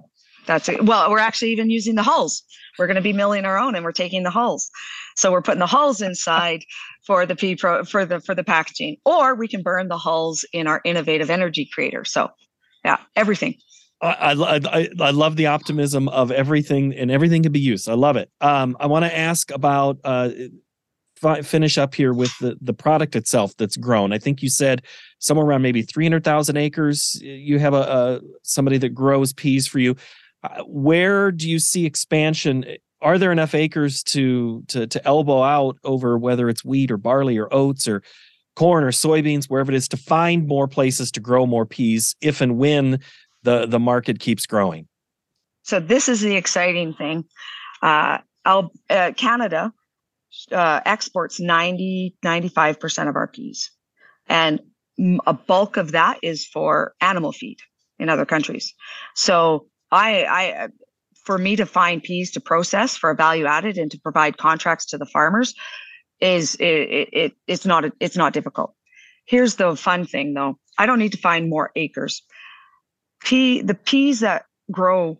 That's 0.49 0.67
it. 0.67 0.83
Well, 0.83 1.11
we're 1.11 1.19
actually 1.19 1.51
even 1.51 1.69
using 1.69 1.93
the 1.93 2.01
hulls. 2.01 2.41
We're 2.79 2.87
going 2.87 2.95
to 2.95 3.03
be 3.03 3.13
milling 3.13 3.45
our 3.45 3.59
own, 3.59 3.75
and 3.75 3.85
we're 3.85 3.91
taking 3.91 4.23
the 4.23 4.31
hulls. 4.31 4.71
So 5.15 5.31
we're 5.31 5.43
putting 5.43 5.59
the 5.59 5.67
hulls 5.67 6.01
inside 6.01 6.63
for 7.05 7.27
the 7.27 7.35
P 7.35 7.55
pro 7.55 7.83
for 7.83 8.03
the 8.03 8.19
for 8.19 8.33
the 8.33 8.43
packaging, 8.43 8.97
or 9.05 9.35
we 9.35 9.47
can 9.47 9.61
burn 9.61 9.89
the 9.89 9.97
hulls 9.99 10.43
in 10.51 10.65
our 10.65 10.81
innovative 10.83 11.29
energy 11.29 11.69
creator. 11.71 12.03
So, 12.03 12.31
yeah, 12.83 12.97
everything. 13.15 13.57
I, 14.01 14.33
I, 14.33 14.89
I 14.99 15.11
love 15.11 15.35
the 15.35 15.45
optimism 15.45 16.09
of 16.09 16.31
everything 16.31 16.95
and 16.95 17.11
everything 17.11 17.43
can 17.43 17.51
be 17.51 17.59
used. 17.59 17.87
I 17.87 17.93
love 17.93 18.15
it. 18.15 18.31
Um, 18.41 18.75
I 18.79 18.87
want 18.87 19.05
to 19.05 19.15
ask 19.15 19.51
about 19.51 19.99
uh, 20.03 20.29
fi- 21.17 21.43
finish 21.43 21.77
up 21.77 21.93
here 21.93 22.11
with 22.11 22.35
the 22.39 22.57
the 22.59 22.73
product 22.73 23.15
itself 23.15 23.55
that's 23.57 23.77
grown. 23.77 24.13
I 24.13 24.17
think 24.17 24.41
you 24.41 24.49
said 24.49 24.81
somewhere 25.19 25.45
around 25.45 25.61
maybe 25.61 25.83
three 25.83 26.05
hundred 26.05 26.23
thousand 26.23 26.57
acres. 26.57 27.19
You 27.21 27.59
have 27.59 27.75
a, 27.75 27.81
a 27.81 28.21
somebody 28.41 28.79
that 28.79 28.95
grows 28.95 29.31
peas 29.31 29.67
for 29.67 29.77
you 29.77 29.95
where 30.65 31.31
do 31.31 31.49
you 31.49 31.59
see 31.59 31.85
expansion? 31.85 32.65
Are 33.01 33.17
there 33.17 33.31
enough 33.31 33.55
acres 33.55 34.03
to 34.03 34.63
to 34.67 34.87
to 34.87 35.07
elbow 35.07 35.41
out 35.43 35.77
over 35.83 36.17
whether 36.17 36.49
it's 36.49 36.65
wheat 36.65 36.91
or 36.91 36.97
barley 36.97 37.37
or 37.37 37.53
oats 37.53 37.87
or 37.87 38.03
corn 38.55 38.83
or 38.83 38.91
soybeans, 38.91 39.45
wherever 39.45 39.71
it 39.71 39.75
is, 39.75 39.87
to 39.89 39.97
find 39.97 40.47
more 40.47 40.67
places 40.67 41.11
to 41.11 41.19
grow 41.19 41.45
more 41.45 41.65
peas 41.65 42.15
if 42.21 42.41
and 42.41 42.57
when 42.57 42.99
the 43.43 43.65
the 43.65 43.79
market 43.79 44.19
keeps 44.19 44.45
growing? 44.45 44.87
So 45.63 45.79
this 45.79 46.09
is 46.09 46.21
the 46.21 46.35
exciting 46.35 46.93
thing. 46.93 47.25
Uh, 47.81 48.19
uh, 48.45 48.63
Canada 49.15 49.71
uh, 50.51 50.81
exports 50.85 51.39
90 51.39 52.15
95% 52.23 53.09
of 53.09 53.15
our 53.15 53.27
peas 53.27 53.71
and 54.27 54.59
a 55.25 55.33
bulk 55.33 55.77
of 55.77 55.91
that 55.93 56.19
is 56.21 56.45
for 56.45 56.93
animal 57.01 57.31
feed 57.31 57.57
in 57.99 58.09
other 58.09 58.25
countries 58.25 58.73
so 59.15 59.67
i 59.91 60.23
i 60.23 60.51
uh, 60.51 60.67
for 61.15 61.37
me 61.37 61.55
to 61.55 61.65
find 61.65 62.01
peas 62.01 62.31
to 62.31 62.39
process 62.39 62.95
for 62.95 63.09
a 63.11 63.15
value 63.15 63.45
added 63.45 63.77
and 63.77 63.91
to 63.91 63.99
provide 63.99 64.37
contracts 64.37 64.85
to 64.85 64.97
the 64.97 65.05
farmers 65.05 65.53
is 66.21 66.55
it, 66.55 67.09
it 67.13 67.33
it's 67.47 67.65
not 67.65 67.85
it's 67.99 68.17
not 68.17 68.33
difficult 68.33 68.73
here's 69.25 69.55
the 69.55 69.75
fun 69.75 70.05
thing 70.05 70.33
though 70.33 70.57
i 70.77 70.85
don't 70.85 70.99
need 70.99 71.11
to 71.11 71.17
find 71.17 71.49
more 71.49 71.71
acres 71.75 72.23
pea 73.21 73.61
the 73.61 73.75
peas 73.75 74.21
that 74.21 74.45
grow 74.71 75.19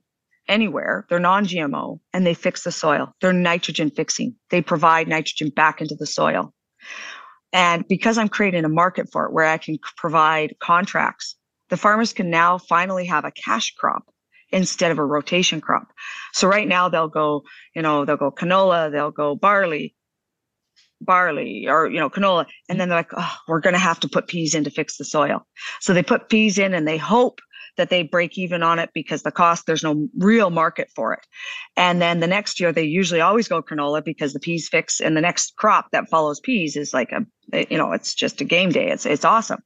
anywhere. 0.50 1.06
They're 1.08 1.20
non 1.20 1.46
GMO 1.46 2.00
and 2.12 2.26
they 2.26 2.34
fix 2.34 2.64
the 2.64 2.72
soil. 2.72 3.14
They're 3.22 3.32
nitrogen 3.32 3.92
fixing. 3.92 4.36
They 4.50 4.62
provide 4.62 5.08
nitrogen 5.08 5.50
back 5.50 5.80
into 5.80 5.96
the 5.96 6.08
soil. 6.08 6.54
And 7.54 7.88
because 7.88 8.18
I'm 8.18 8.30
creating 8.30 8.66
a 8.66 8.70
market 8.70 9.10
for 9.12 9.26
it 9.26 9.32
where 9.32 9.46
I 9.46 9.58
can 9.58 9.78
provide 9.96 10.56
contracts, 10.60 11.36
the 11.70 11.78
farmers 11.78 12.14
can 12.14 12.30
now 12.30 12.58
finally 12.58 13.06
have 13.06 13.26
a 13.26 13.32
cash 13.32 13.74
crop 13.76 14.04
instead 14.52 14.92
of 14.92 14.98
a 14.98 15.06
rotation 15.06 15.62
crop. 15.62 15.88
So 16.34 16.48
right 16.48 16.68
now 16.68 16.90
they'll 16.90 17.08
go, 17.08 17.44
you 17.76 17.82
know, 17.82 18.06
they'll 18.06 18.18
go 18.18 18.32
canola, 18.32 18.92
they'll 18.92 19.12
go 19.12 19.36
barley, 19.36 19.96
barley 21.02 21.66
or 21.68 21.88
you 21.90 22.00
know 22.00 22.10
canola 22.10 22.46
and 22.68 22.80
then 22.80 22.90
they're 22.90 23.00
like 23.00 23.12
oh 23.16 23.36
we're 23.48 23.62
going 23.62 23.74
to 23.74 23.80
have 23.80 24.00
to 24.02 24.10
put 24.10 24.28
peas 24.28 24.54
in 24.54 24.64
to 24.66 24.70
fix 24.70 24.98
the 24.98 25.06
soil. 25.06 25.46
So 25.80 25.94
they 25.94 26.04
put 26.04 26.30
peas 26.30 26.58
in 26.58 26.74
and 26.74 26.88
they 26.88 26.98
hope 26.98 27.40
that 27.78 27.90
they 27.90 28.04
break 28.04 28.38
even 28.38 28.62
on 28.62 28.80
it 28.80 28.90
because 28.94 29.24
the 29.24 29.32
cost 29.32 29.66
there's 29.66 29.84
no 29.84 30.10
real 30.18 30.50
market 30.50 30.90
for 30.96 31.14
it. 31.14 31.26
And 31.78 32.02
then 32.02 32.20
the 32.20 32.28
next 32.28 32.60
year 32.60 32.74
they 32.74 32.84
usually 32.84 33.22
always 33.22 33.48
go 33.48 33.62
canola 33.62 34.04
because 34.04 34.34
the 34.34 34.40
peas 34.40 34.68
fix 34.68 35.00
and 35.00 35.16
the 35.16 35.22
next 35.22 35.56
crop 35.56 35.92
that 35.92 36.10
follows 36.10 36.42
peas 36.42 36.76
is 36.76 36.94
like 36.94 37.12
a 37.14 37.26
you 37.72 37.78
know 37.78 37.94
it's 37.94 38.14
just 38.14 38.42
a 38.42 38.46
game 38.46 38.70
day. 38.70 38.90
It's 38.90 39.06
it's 39.06 39.26
awesome. 39.26 39.62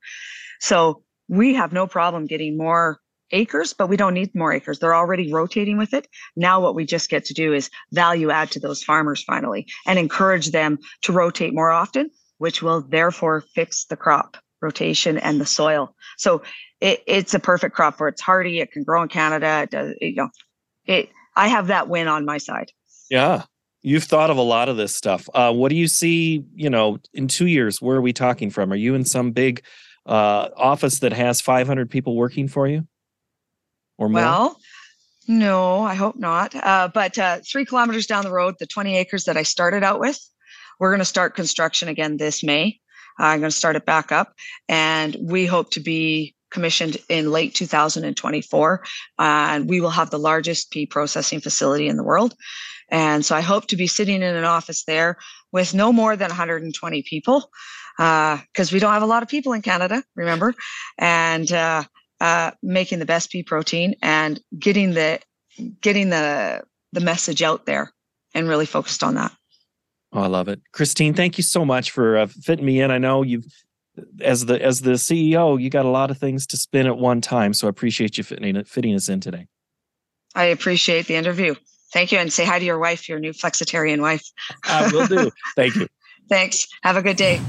So 0.60 1.04
we 1.28 1.56
have 1.56 1.74
no 1.74 1.88
problem 1.88 2.28
getting 2.28 2.58
more 2.58 3.00
acres 3.34 3.74
but 3.74 3.90
we 3.90 3.98
don't 3.98 4.14
need 4.14 4.34
more 4.34 4.54
acres 4.54 4.80
they're 4.80 4.96
already 4.96 5.32
rotating 5.32 5.78
with 5.78 5.94
it 5.94 6.08
now 6.36 6.62
what 6.62 6.76
we 6.76 6.86
just 6.86 7.10
get 7.10 7.26
to 7.26 7.34
do 7.34 7.54
is 7.54 7.70
value 7.92 8.30
add 8.32 8.50
to 8.52 8.60
those 8.60 8.82
farmers 8.82 9.24
finally 9.24 9.68
and 9.86 10.00
encourage 10.00 10.52
them 10.52 10.80
to 11.02 11.12
rotate 11.12 11.54
more 11.54 11.72
often 11.72 12.10
which 12.38 12.62
will 12.62 12.82
therefore 12.82 13.44
fix 13.54 13.86
the 13.86 13.98
crop 13.98 14.38
rotation 14.62 15.18
and 15.18 15.42
the 15.42 15.46
soil 15.46 15.94
so 16.18 16.42
it, 16.84 17.02
it's 17.08 17.34
a 17.34 17.40
perfect 17.40 17.74
crop 17.74 17.98
for 17.98 18.10
it's 18.10 18.22
hardy. 18.22 18.60
It 18.60 18.72
can 18.72 18.84
grow 18.84 19.02
in 19.02 19.08
Canada. 19.08 19.62
It 19.64 19.72
does, 19.72 19.96
it, 20.02 20.08
you 20.10 20.16
know, 20.16 20.30
it. 20.86 21.10
I 21.36 21.48
have 21.48 21.68
that 21.68 21.88
win 21.88 22.08
on 22.08 22.26
my 22.26 22.38
side. 22.38 22.72
Yeah, 23.10 23.44
you've 23.82 24.04
thought 24.04 24.30
of 24.30 24.38
a 24.38 24.42
lot 24.42 24.68
of 24.68 24.76
this 24.76 24.94
stuff. 24.94 25.30
Uh, 25.34 25.54
what 25.54 25.70
do 25.70 25.76
you 25.76 25.88
see? 25.88 26.44
You 26.54 26.70
know, 26.70 27.00
in 27.14 27.30
two 27.30 27.48
years, 27.48 27.82
where 27.82 27.96
are 27.96 28.02
we 28.02 28.12
talking 28.12 28.50
from? 28.50 28.72
Are 28.72 28.76
you 28.76 28.96
in 28.96 29.06
some 29.06 29.32
big 29.32 29.64
uh, 30.06 30.50
office 30.58 31.00
that 31.00 31.14
has 31.14 31.40
500 31.40 31.90
people 31.90 32.18
working 32.18 32.50
for 32.50 32.68
you, 32.68 32.86
or 33.98 34.10
more? 34.10 34.22
Well, 34.22 34.60
no, 35.28 35.82
I 35.82 35.96
hope 35.96 36.16
not. 36.16 36.54
Uh, 36.56 36.90
but 36.94 37.18
uh, 37.18 37.40
three 37.50 37.66
kilometers 37.66 38.08
down 38.08 38.24
the 38.24 38.32
road, 38.32 38.56
the 38.60 38.68
20 38.68 38.98
acres 38.98 39.26
that 39.26 39.38
I 39.38 39.44
started 39.44 39.84
out 39.84 40.00
with, 40.00 40.20
we're 40.80 40.92
going 40.92 41.00
to 41.00 41.06
start 41.06 41.36
construction 41.36 41.88
again 41.88 42.18
this 42.18 42.44
May. 42.44 42.80
I'm 43.20 43.40
going 43.40 43.52
to 43.52 43.56
start 43.56 43.76
it 43.76 43.86
back 43.86 44.12
up, 44.12 44.34
and 44.68 45.16
we 45.22 45.46
hope 45.46 45.72
to 45.72 45.80
be 45.80 46.36
commissioned 46.50 46.98
in 47.10 47.32
late 47.32 47.54
2024. 47.54 48.84
And 49.20 49.70
we 49.70 49.82
will 49.82 49.90
have 49.90 50.10
the 50.10 50.20
largest 50.20 50.72
pea 50.72 50.86
processing 50.86 51.42
facility 51.42 51.88
in 51.88 51.98
the 51.98 52.04
world. 52.04 52.36
And 52.90 53.26
so 53.26 53.36
I 53.36 53.42
hope 53.42 53.68
to 53.68 53.76
be 53.76 53.88
sitting 53.88 54.22
in 54.22 54.36
an 54.36 54.46
office 54.46 54.84
there 54.84 55.18
with 55.52 55.74
no 55.74 55.92
more 55.92 56.16
than 56.16 56.30
120 56.30 57.04
people, 57.04 57.50
because 57.98 58.40
uh, 58.40 58.74
we 58.74 58.80
don't 58.80 58.94
have 58.94 59.04
a 59.04 59.08
lot 59.08 59.24
of 59.24 59.30
people 59.30 59.54
in 59.54 59.62
Canada, 59.62 60.04
remember, 60.16 60.54
and 60.98 61.52
uh, 61.52 61.84
uh, 62.24 62.52
making 62.64 63.00
the 63.00 63.06
best 63.06 63.30
pea 63.30 63.44
protein 63.44 63.96
and 64.02 64.40
getting 64.58 64.94
the 64.94 65.20
getting 65.82 66.10
the 66.10 66.64
the 66.94 67.02
message 67.02 67.44
out 67.44 67.66
there 67.66 67.92
and 68.34 68.48
really 68.48 68.66
focused 68.66 69.04
on 69.04 69.16
that. 69.16 69.34
Oh, 70.14 70.22
I 70.22 70.28
love 70.28 70.48
it, 70.48 70.62
Christine. 70.72 71.14
Thank 71.14 71.38
you 71.38 71.44
so 71.44 71.66
much 71.66 71.92
for 71.92 72.18
uh, 72.18 72.28
fitting 72.28 72.66
me 72.66 72.80
in. 72.80 72.92
I 72.92 72.98
know 72.98 73.24
you've 73.24 73.46
as 74.22 74.46
the 74.46 74.64
as 74.64 74.82
the 74.82 74.92
CEO, 74.92 75.62
you 75.62 75.70
got 75.70 75.86
a 75.86 75.90
lot 75.90 76.12
of 76.12 76.18
things 76.18 76.48
to 76.48 76.58
spin 76.58 76.88
at 76.88 76.98
one 76.98 77.20
time. 77.20 77.54
So 77.54 77.68
I 77.68 77.70
appreciate 77.70 78.18
you 78.18 78.24
fitting 78.24 78.64
fitting 78.64 78.96
us 78.96 79.10
in 79.10 79.20
today. 79.20 79.48
I 80.34 80.46
appreciate 80.46 81.08
the 81.08 81.16
interview. 81.16 81.56
Thank 81.92 82.14
you, 82.14 82.20
and 82.20 82.32
say 82.32 82.46
hi 82.46 82.58
to 82.58 82.66
your 82.66 82.80
wife, 82.80 83.10
your 83.10 83.20
new 83.20 83.34
flexitarian 83.34 84.02
wife. 84.02 84.24
I 84.64 84.90
will 84.94 85.08
do. 85.08 85.30
Thank 85.58 85.76
you. 85.76 85.88
Thanks. 86.30 86.68
Have 86.84 86.96
a 86.96 87.02
good 87.02 87.18
day. 87.18 87.42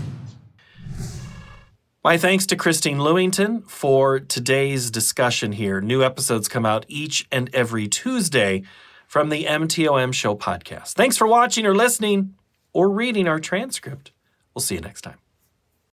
My 2.04 2.18
thanks 2.18 2.44
to 2.46 2.56
Christine 2.56 2.98
Lewington 2.98 3.66
for 3.66 4.20
today's 4.20 4.90
discussion 4.90 5.52
here. 5.52 5.80
New 5.80 6.04
episodes 6.04 6.48
come 6.48 6.66
out 6.66 6.84
each 6.86 7.26
and 7.32 7.48
every 7.54 7.88
Tuesday 7.88 8.62
from 9.06 9.30
the 9.30 9.44
MTOM 9.46 10.12
Show 10.12 10.36
podcast. 10.36 10.92
Thanks 10.92 11.16
for 11.16 11.26
watching 11.26 11.64
or 11.64 11.74
listening 11.74 12.34
or 12.74 12.90
reading 12.90 13.26
our 13.26 13.40
transcript. 13.40 14.12
We'll 14.54 14.60
see 14.60 14.74
you 14.74 14.82
next 14.82 15.00
time. 15.00 15.23